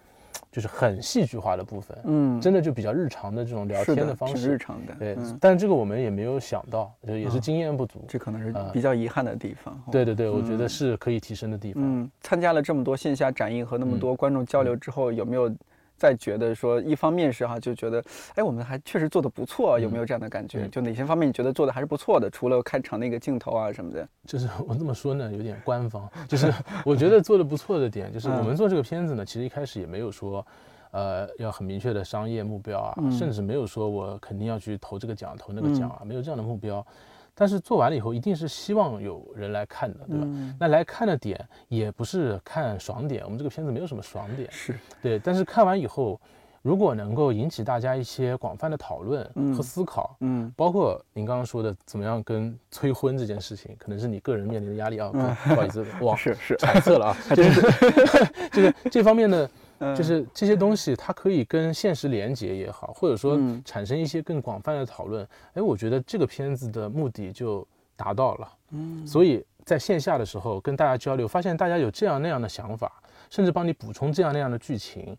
[0.50, 5.16] 就是很戏剧化的部分，嗯，真的就比较日常的这种聊天的方式，日常的，对。
[5.40, 9.80] 但这个我们也没有想到，就也是经验不足，这可能是比较遗憾的地方。
[9.90, 11.82] 对对对，我觉得是可以提升的地方。
[11.84, 15.54] 嗯，参加了这么多线下展映和那么多观众交流之后，有没有？
[15.98, 18.02] 再觉得说，一方面是哈，就觉得，
[18.36, 20.68] 哎，我们还确实做的不错，有没有这样的感觉？
[20.68, 22.30] 就哪些方面你觉得做的还是不错的？
[22.30, 26.08] 除了开场那个镜头啊什么的，就是 我这么说呢，有点官方。
[26.28, 26.52] 就是
[26.84, 30.46] 我觉得做的不错的点，就是我们做这个片子呢，其实一开始也没有说，
[30.92, 36.86] 呃，要很明确的商业目标啊，甚至没有说我肯定要去投这个奖、投那个奖啊，没有这样的目标。
[37.38, 40.26] 但是做完了以后，一定是希望有人来看的，对吧？
[40.58, 45.20] 那来看的点也不是看爽点，我们这个片子没有什么爽点，是对。
[45.20, 46.20] 但是看完以后，
[46.62, 49.24] 如果能够引起大家一些广泛的讨论
[49.56, 55.08] 和思考，嗯，包括您刚刚说的怎么样跟催婚这件事情，可能是你个人面临的压力啊，
[55.44, 57.62] 不好意思，哇， 是是揣测了啊， 就是
[58.50, 59.48] 就是这方面的。
[59.96, 65.26] 就是这些东西，它可以跟现实连接也好，或者说产生一些更广泛的讨论。
[65.54, 67.66] 哎，我觉得这个片子的目的就
[67.96, 68.52] 达到了。
[68.70, 73.00] 嗯，所以在线下的时候跟大家交流，发现大家有这样那样的想法，
[73.30, 75.16] 甚至帮你补充这样那样的剧情，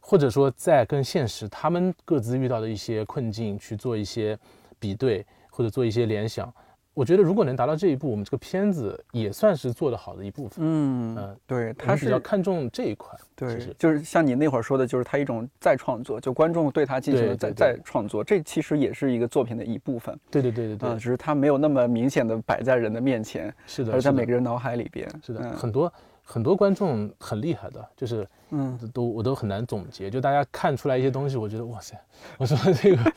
[0.00, 4.38] 或者说在跟现实他们各自遇到的一些困境去做一些
[4.78, 6.52] 比对，或者做一些联想。
[6.98, 10.56] 我觉得如果能达到这一步，我们这个片子也算是做得好的一部分。
[10.66, 13.16] 嗯嗯，对，他是比较看重这一块。
[13.36, 20.18] 对，就是像你那会儿说的，就是他一种再创作，就观众对他进行了再再创作，这其实也是一个作品的一部分。
[20.28, 25.08] 对对对对对，只是他没有那么明显的摆在人的面前，是的，而在每个人脑海里边。
[25.24, 25.92] 是的，很多
[26.24, 31.98] 很多观众很厉害的，就是嗯，都我都很难总结，就大家看出来一些东西，我觉得哇塞，
[32.38, 33.12] 我说这个。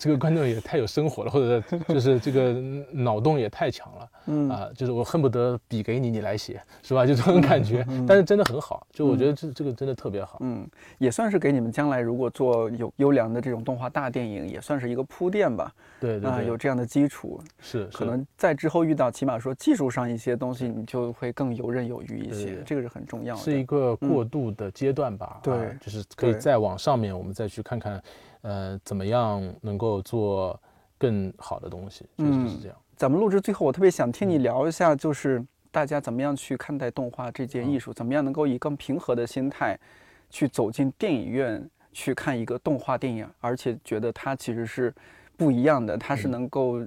[0.00, 2.52] 这个观众也太有生活了，或者就是这个
[2.90, 7.06] 脑洞也太强了，嗯啊，就是我恨不得笔给你，你来写，是吧？
[7.06, 7.86] 就这种感觉。
[8.06, 10.38] 但是真的很好，就我觉得这这个真的特别好。
[10.40, 10.68] 嗯，
[10.98, 15.72] 也算是给你们将来如果做有优良的这种动画大电影，也算是一个铺垫吧。
[16.00, 22.62] 对对啊，有这样的基础，是可能在之后遇到，起码说技术上一些东西，你就会更游刃有余一些。
[22.66, 25.40] 这个是很重要的，是一个过渡的阶段吧？
[25.42, 28.02] 对，就是可以再往上面，我们再去看看。
[28.42, 30.60] 呃，怎么样能够做
[30.96, 32.04] 更好的东西？
[32.16, 32.76] 确实是这样。
[32.96, 37.92] 咱们录制最后，我特别想听你聊一下，就是大家怎么样去看待动画这件艺术？
[37.92, 39.78] 怎么样能够以更平和的心态
[40.30, 44.94] 去走进电影院去看一个动画电影，而且觉得它其实是
[45.36, 46.80] 不一样的，它是能够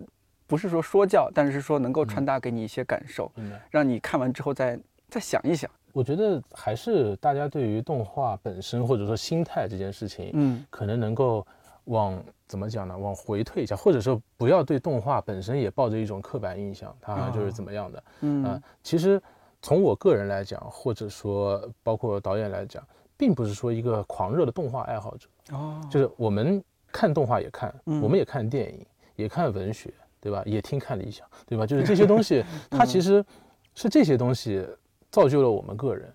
[0.47, 3.32] 不是说说教，但是说能够传达给你一些感受，
[3.70, 4.80] 让你看完之后再
[5.10, 5.70] 再想一想。
[5.93, 11.45] 我觉得还是大家对于动画本身或者说心态这件事情，嗯，可能能够
[11.86, 12.20] 往
[12.50, 12.97] 怎么讲呢？
[12.97, 18.04] 往回退一下，或者说不要对动画本身也抱着一种刻板印象，它就是怎么样的。
[18.20, 19.22] 嗯，其实
[19.62, 22.86] 从我个人来讲，或者说包括导演来讲，
[23.16, 25.30] 并不是说一个狂热的动画爱好者。
[25.52, 28.86] 哦，就是我们看动画也看，我们也看电影。
[29.16, 30.41] 也看文学，对吧？
[30.45, 31.68] 也听看理想，对吧？
[31.68, 33.22] 就是这些 东西，它其实
[33.76, 34.66] 是这些东西
[35.12, 36.10] 造就了我们个人，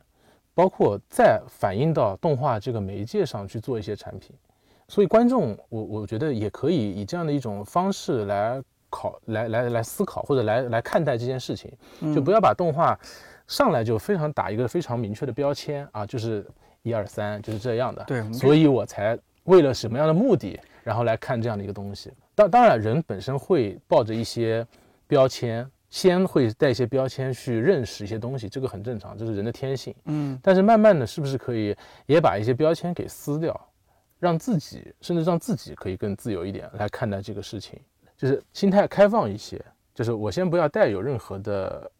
[0.55, 4.35] 包括再反映到动画这个媒介上去做一些产品。
[4.89, 11.73] 所以观众，我我觉得也可以以这样的一种方式来考，来来来思考或者来来看待这件事情，
[12.15, 12.99] 就不要把动画
[13.47, 16.47] 上来就非常打一个非常明确的标签啊，就是
[16.83, 18.05] 一二三就是这样的。
[18.05, 22.13] 对，所以我才为了什么样的目的，然后来看这样的一个东西。
[22.35, 24.67] 当当然，人本身会抱着一些
[25.07, 29.95] 标签，先会带一些标签去认识一些东西，这个很正常，这是人的天性。
[30.07, 31.77] 嗯，但是慢慢的是不是可以
[32.07, 33.59] 也把一些标签给撕掉？
[34.25, 37.79] 让自己，甚至让自己可以更自由一点来看待这个事情，
[38.17, 39.63] 就是心态开放一些，
[39.95, 41.91] 就是我先不要带有任何的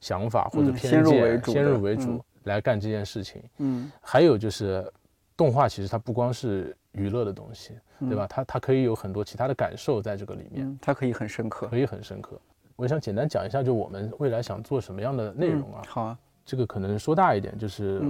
[0.00, 3.42] 想法或者偏见，先入为主，先入为主来干这件事情。
[3.58, 4.88] 嗯，还有就是
[5.36, 8.24] 动画其实它不光是娱乐的东西，对吧？
[8.28, 12.40] 它它可以有很多其他的感受在这个里面，它可以很深刻，可以很深刻。
[12.76, 15.82] 我想简单讲一下，就我们未来想做什么样的内容啊？
[15.88, 18.00] 好啊，这个可能说大一点就是。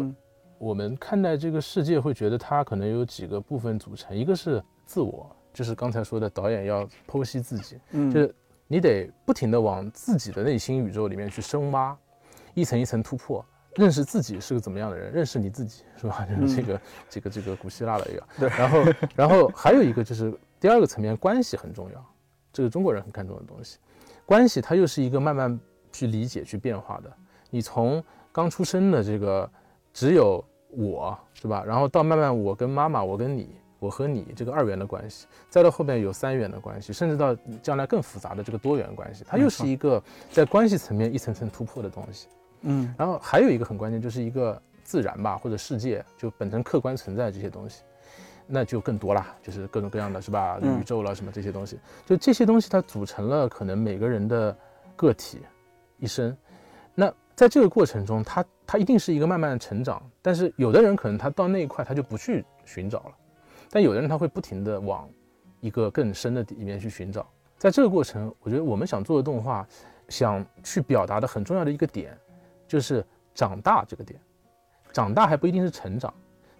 [0.65, 8.35] 我们看待这个世界，会觉得它可能有几个部分组成，一个是自我，就是刚才说的导演要剖析自己，嗯，就是
[8.67, 11.95] 你得不停的往自己的内心宇宙里面去深挖，
[12.55, 13.45] 一层一层突破，
[13.75, 16.25] 认识自己是个怎么样的人，认识你自己是吧？
[16.41, 22.15] 就是这个这个这个古希腊的一个，对，然后然后还有一个就是第二个层面，关系很重要，
[22.55, 23.77] 这个中国人很看重的东西，
[24.25, 25.61] 关系它又是一个慢慢
[25.93, 27.12] 去理解去变化的，
[27.51, 28.03] 你从
[28.33, 29.51] 刚出生的这个。
[29.97, 30.45] 只有
[30.77, 31.62] 我是吧？
[31.66, 33.49] 然后到慢慢我跟妈妈，我跟你，
[33.79, 42.29] 我和你这个二元的关系，再到后面有三元的关系，甚至到将来更复杂的这个多元关系，它又是一个在关系层面一层层突破的东西。
[42.62, 47.83] 嗯，然后还有一个很关键，就是一个自然吧，或者世界就本身客观存在这些东西，
[48.47, 50.59] 那就更多啦，就是各种各样的是吧？
[50.62, 54.57] 宇宙了什么这些东西，就这些东西它组成了可能每个人的
[54.97, 55.41] 个体
[55.99, 56.35] 一生。
[56.95, 63.12] 那在这个过程中，他他一定是一个慢慢的成长，但是有的人可能他到那一块他就不去寻找了，
[63.71, 65.09] 但有的人他会不停的往
[65.61, 67.27] 一个更深的里面去寻找。
[67.59, 69.67] 在这个过程，我觉得我们想做的动画，
[70.09, 72.17] 想去表达的很重要的一个点，
[72.67, 73.05] 就是
[73.35, 74.21] 长大这个点。
[74.93, 76.12] 长大还不一定是成长，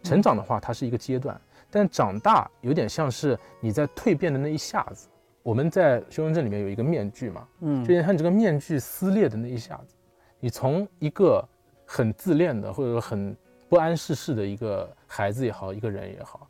[0.03, 1.41] 成长的话它是一个阶段，
[1.71, 5.09] 但长大有点像是你在蜕变的那一下子。
[5.43, 9.95] 我们在修容镇里面有一个面具嘛，嗯，就像这个面具撕裂的那一下子。
[10.41, 11.47] 你从一个
[11.85, 13.37] 很自恋的，或者说很
[13.68, 16.49] 不谙世事的一个孩子也好，一个人也好，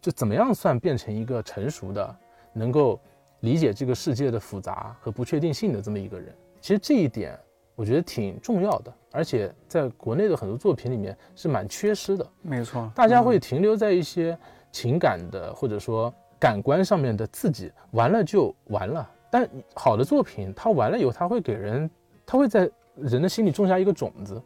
[0.00, 2.16] 就怎么样算变成一个成熟的，
[2.52, 3.00] 能够
[3.40, 6.34] 理解这个世界的复杂和不确定性的这么一个人？
[6.60, 7.38] 其实这一点
[7.74, 12.26] 我觉得挺重要的，而且在国内的很多作品里面是蛮缺失的。
[12.42, 14.38] 没错，大家会停留在一些
[14.70, 19.08] 情感的或者说感官上面的刺激，完了就完了。
[19.30, 21.90] 但好的作品，它完了以后，它会给人，
[22.26, 22.70] 它会在。
[22.94, 24.40] 人的心里种下一个种子，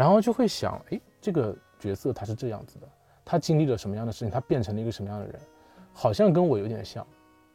[0.00, 2.88] 然后就会想，哎，这个角色他是这样子的，
[3.22, 5.38] 他经历了什么样的事情，他变成了一个什么样的人，
[5.92, 7.06] 好像跟我有点像，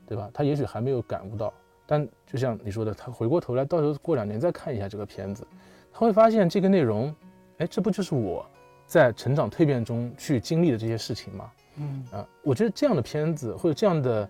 [0.05, 0.29] 对吧？
[0.31, 1.51] 他也许还没有感悟到，
[1.87, 5.43] 但就像你说的，他回过头来，到时候过两年再看一下这个片子，
[5.91, 7.11] 他会发现这个内容，
[7.57, 8.45] 哎，这不就是我
[8.85, 11.51] 在成长蜕变中去经历的这些事情吗？
[11.77, 14.29] 嗯啊，我觉得这样的片子或者这样的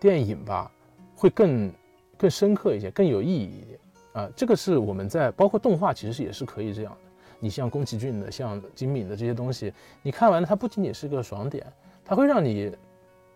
[0.00, 0.72] 电影吧，
[1.14, 1.70] 会更
[2.16, 3.78] 更深刻一些，更有意义一点。
[4.14, 7.09] 啊，这个是我们在包括动画，其实也是可以这样的。
[7.40, 9.72] 你像宫崎骏的、像金敏的这些东西，
[10.02, 11.66] 你看完了，它不仅仅是个爽点，
[12.04, 12.70] 它会让你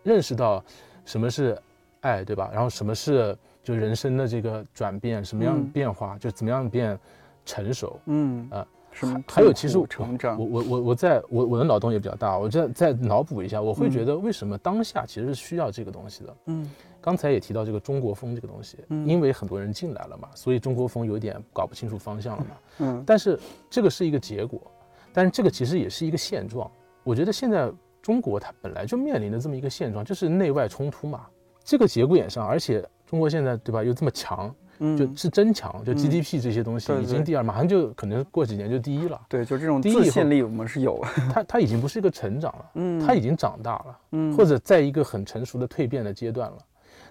[0.03, 0.63] 认识到
[1.05, 1.61] 什么是
[2.03, 2.51] 爱，对吧？
[2.53, 6.97] 然后什么是就人生的这个转变，什么样变化，就怎么样变
[7.45, 7.99] 成熟。
[8.05, 9.25] 嗯啊，什么？
[9.27, 10.39] 还有其实成长。
[10.39, 16.37] 我我我我在我我的脑洞也比较大，我再再脑补一下，我会觉得为什么当下其实是需要这个东西的。
[16.47, 16.71] 嗯。
[17.05, 22.57] 刚才也提到这个中国风这个东西，因为很多人进来了嘛，所以中国风有点搞不清楚方向了嘛。
[22.79, 23.39] 嗯，但是
[23.69, 24.59] 这个是一个结果，
[25.13, 26.71] 但是这个其实也是一个现状。
[27.03, 31.27] 我觉得现在中国它本来就面临的这么一个现状，就是内外冲突嘛。
[31.63, 34.51] 这个节骨眼上，而且中国现在对吧又这么强，
[34.97, 39.21] 就是真强，就 GDP 这些东西已经第二，马上就可能过几年就第一了。
[39.29, 41.05] 对，就这种自信力我们是有。
[41.31, 46.59] 它它已经不是一个成长了，嗯，它已经长大了，嗯，或者在一个很成熟的蜕变的阶段了。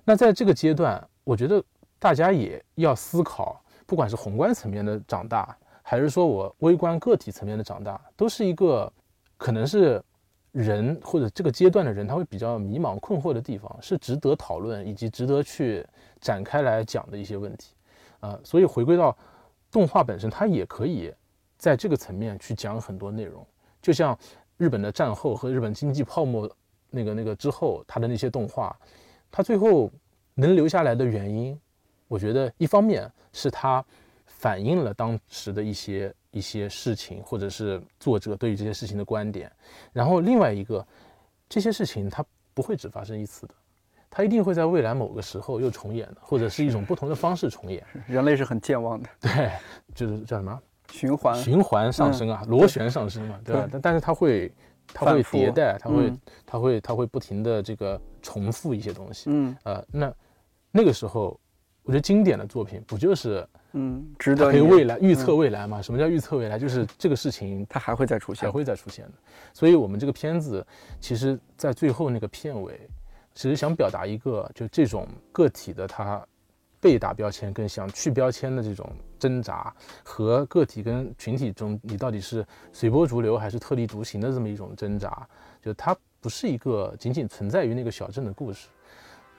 [0.06, 1.64] 那在这个阶段，我觉得
[1.98, 8.92] 大家也要思考，不管是宏观层面的长大，还是说我微观个体层面的长大，都是一个
[9.38, 10.04] 可能是
[10.52, 15.86] 人或者这个阶段的人他会比较迷茫困惑的地方，是值得讨论以及值得去
[16.20, 17.74] 展开来讲的一些问题，
[18.20, 19.18] 啊，所以回归到
[19.72, 21.14] 动画本身，它也可以
[21.58, 23.46] 在这个层面去讲很多内容，
[23.82, 24.18] 就像
[24.58, 26.54] 日本的战后和日本经济泡沫
[26.90, 28.78] 那个那个之后，它的那些动画。
[29.34, 29.92] 他最后
[30.36, 31.60] 能留下来的原因，
[32.08, 33.84] 我觉得一方面是它
[34.28, 39.52] 反映了当时的一些一些事情，或者是作者对于这些事情的观点，
[39.92, 40.86] 然后另外一个，
[41.50, 42.24] 这些事情它
[42.54, 43.56] 不会只发生一次的。
[44.08, 47.84] 它一定会在未来某个时候又重演的，或者是一种不同的方式重演。
[48.06, 49.52] 人类是很健忘的，对，
[49.96, 50.62] 就是叫什么？
[50.92, 51.36] 循环。
[51.36, 53.68] 循环上升啊，螺旋上升嘛，对吧？
[53.72, 54.54] 但但是它会，
[54.94, 56.14] 它会迭代，它会，
[56.46, 59.30] 它会，它会不停的这个重复一些东西。
[59.30, 60.12] 嗯，呃，那
[60.72, 61.40] 那个时候，
[61.84, 65.80] 我觉得经典的作品不就是嗯，值得可以未来预测未来嘛？
[65.80, 66.58] 什么叫预测未来？
[66.58, 69.12] 就是这个事情它还会再出现，还会再出现的。
[69.54, 70.66] 所以我们这个片子，
[71.00, 72.90] 其实在最后那个片尾。
[73.36, 76.24] 其实想表达一个，就这种个体的他
[76.80, 85.28] 被打标签跟想去标签的这种挣扎，和个体跟群体中你到底是随波逐流还是特立独行的这么一种挣扎，
[85.64, 88.68] 就它不是一个仅仅存在于那个小镇的故事。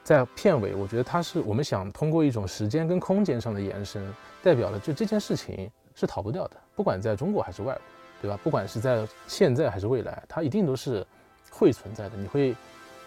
[0.05, 4.07] 在片尾，我觉得它是我们想通过一种时间跟空间上的延伸，
[4.43, 7.82] 代表了就这件事情是逃不掉的，不管在中国还是外国，
[8.22, 8.39] 对吧？
[8.45, 11.05] 不管是在现在还是未来，它一定都是
[11.51, 12.16] 会存在的。
[12.16, 12.55] 你会。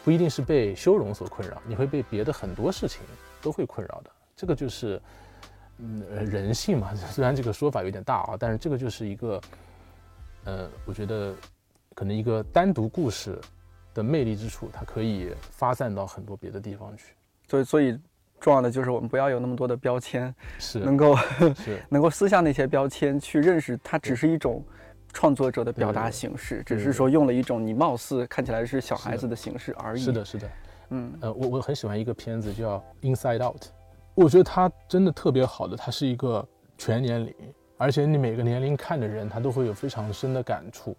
[0.03, 3.01] 不一定是被修容所困扰，你会被别的很多事情
[3.41, 4.11] 都会困扰的。
[4.37, 5.01] 这个就是，
[5.79, 6.95] 嗯，人性嘛。
[7.11, 9.41] 虽然这个说法有点大啊，但是这个就是一个，
[10.45, 11.35] 呃，我觉得
[11.93, 13.37] 可能一个单独故事
[13.97, 17.15] 的魅力之处，它可以发散到很多别的地方去。
[17.49, 17.99] 所以，所以
[18.39, 21.15] 重要的就是我们不要有那么多的标签，是能够
[21.55, 24.63] 是 能够撕下那些标签，去认识它只是一种。
[25.13, 30.01] 创作者的表达形式，只是说用了一种你貌似看起来是小孩子的形式而已。
[30.03, 30.49] 是的，是的，
[30.89, 33.61] 嗯，呃，我我很喜欢一个片子叫《Inside Out》，
[34.13, 36.45] 我觉得它真的特别好的，它是一个
[36.77, 37.33] 全年龄，
[37.77, 40.95] 而且你每个年龄看的人，他都会有非常深的感触，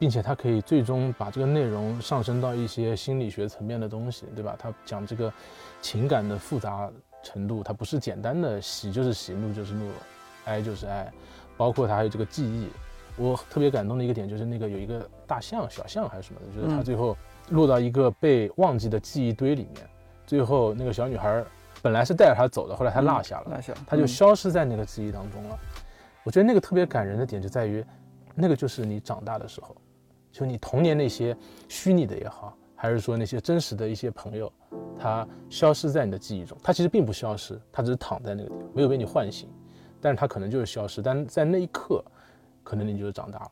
[0.00, 4.56] 并且它可以最终把这个内容上升到一些心理学层面的东西，对吧？
[4.58, 5.30] 它讲这个
[5.82, 6.90] 情感的复杂
[7.22, 9.90] 程度，它不是简单的喜就是喜，怒就是怒，
[10.46, 11.12] 哀就是哀，
[11.54, 12.70] 包括它还有这个记忆。
[13.16, 17.14] 我特别感动的一个点就是那个有一个大象、小象还是什么的，就是它最后
[17.50, 19.86] 落到一个被忘记的记忆堆里面，
[20.26, 21.44] 最后那个小女孩
[21.82, 25.58] 本来是带着他走的，后来他落下了，落下，他就消失在那个记忆当中了。
[26.24, 27.84] 我觉得那个特别感人的点就在于，
[28.34, 29.76] 那个就是你长大的时候，
[30.30, 31.36] 就你童年那些
[31.68, 34.52] 虚拟的也好，还是说那些真实的一些朋友，
[34.98, 39.48] 他消失在你的记忆中，他其实并不消失，他只是躺在那个地方，没有被你唤醒，
[40.00, 42.04] 但是他可能就是消失，但在那一刻。
[42.62, 43.46] 可能你就是长大了。《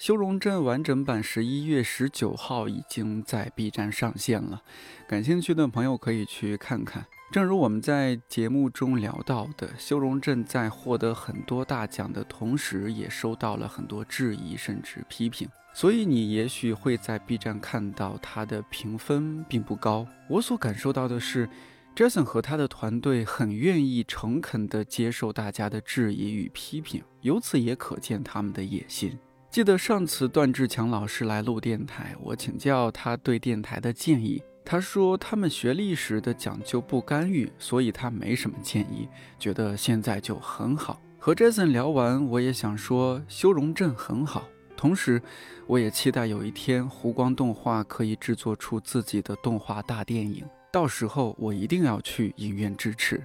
[0.00, 4.62] 修容镇》完整版十一月十九号已经在 B 站上线了，
[5.06, 7.04] 感兴趣的朋友可以去看看。
[7.30, 15.46] 正如我们在节目中聊到的，《修容镇》在获得很多大奖的同时，也收到了很多质疑甚至批评。
[15.74, 20.06] 所以你也许会在 B 站看到它的评分并不高。
[20.30, 21.46] 我所感受到的是
[21.94, 29.18] ，Jason 和他的团队很愿意诚恳地接受大家的质疑与批评，由此也可见他们的野心。
[29.50, 39.08] 记得上次段志强老师来录电台，我请教他对电台的建议，他说他们学历史的讲究不干预，所以他没什么建议，
[39.40, 41.02] 觉得现在就很好。
[41.18, 44.46] 和 Jason 聊完，我也想说，修容镇很好。
[44.76, 45.20] 同时，
[45.66, 53.20] 我也期待有一天湖光动画可以制作出自己的动画大电影，到时候我一定要去影院支持。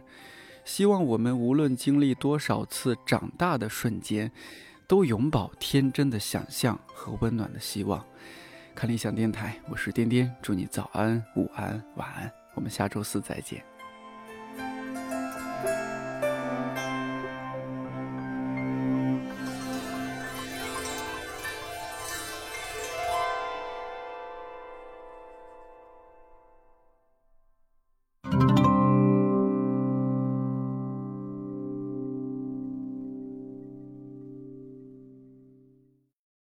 [0.66, 4.32] 希望我们无论经历多少次长大的瞬间，
[4.88, 8.06] 都永葆天真的想象和温暖的希望。
[8.76, 13.64] 看理想电台，我是颠颠，祝你早安、午安、晚安，我们下周四再见。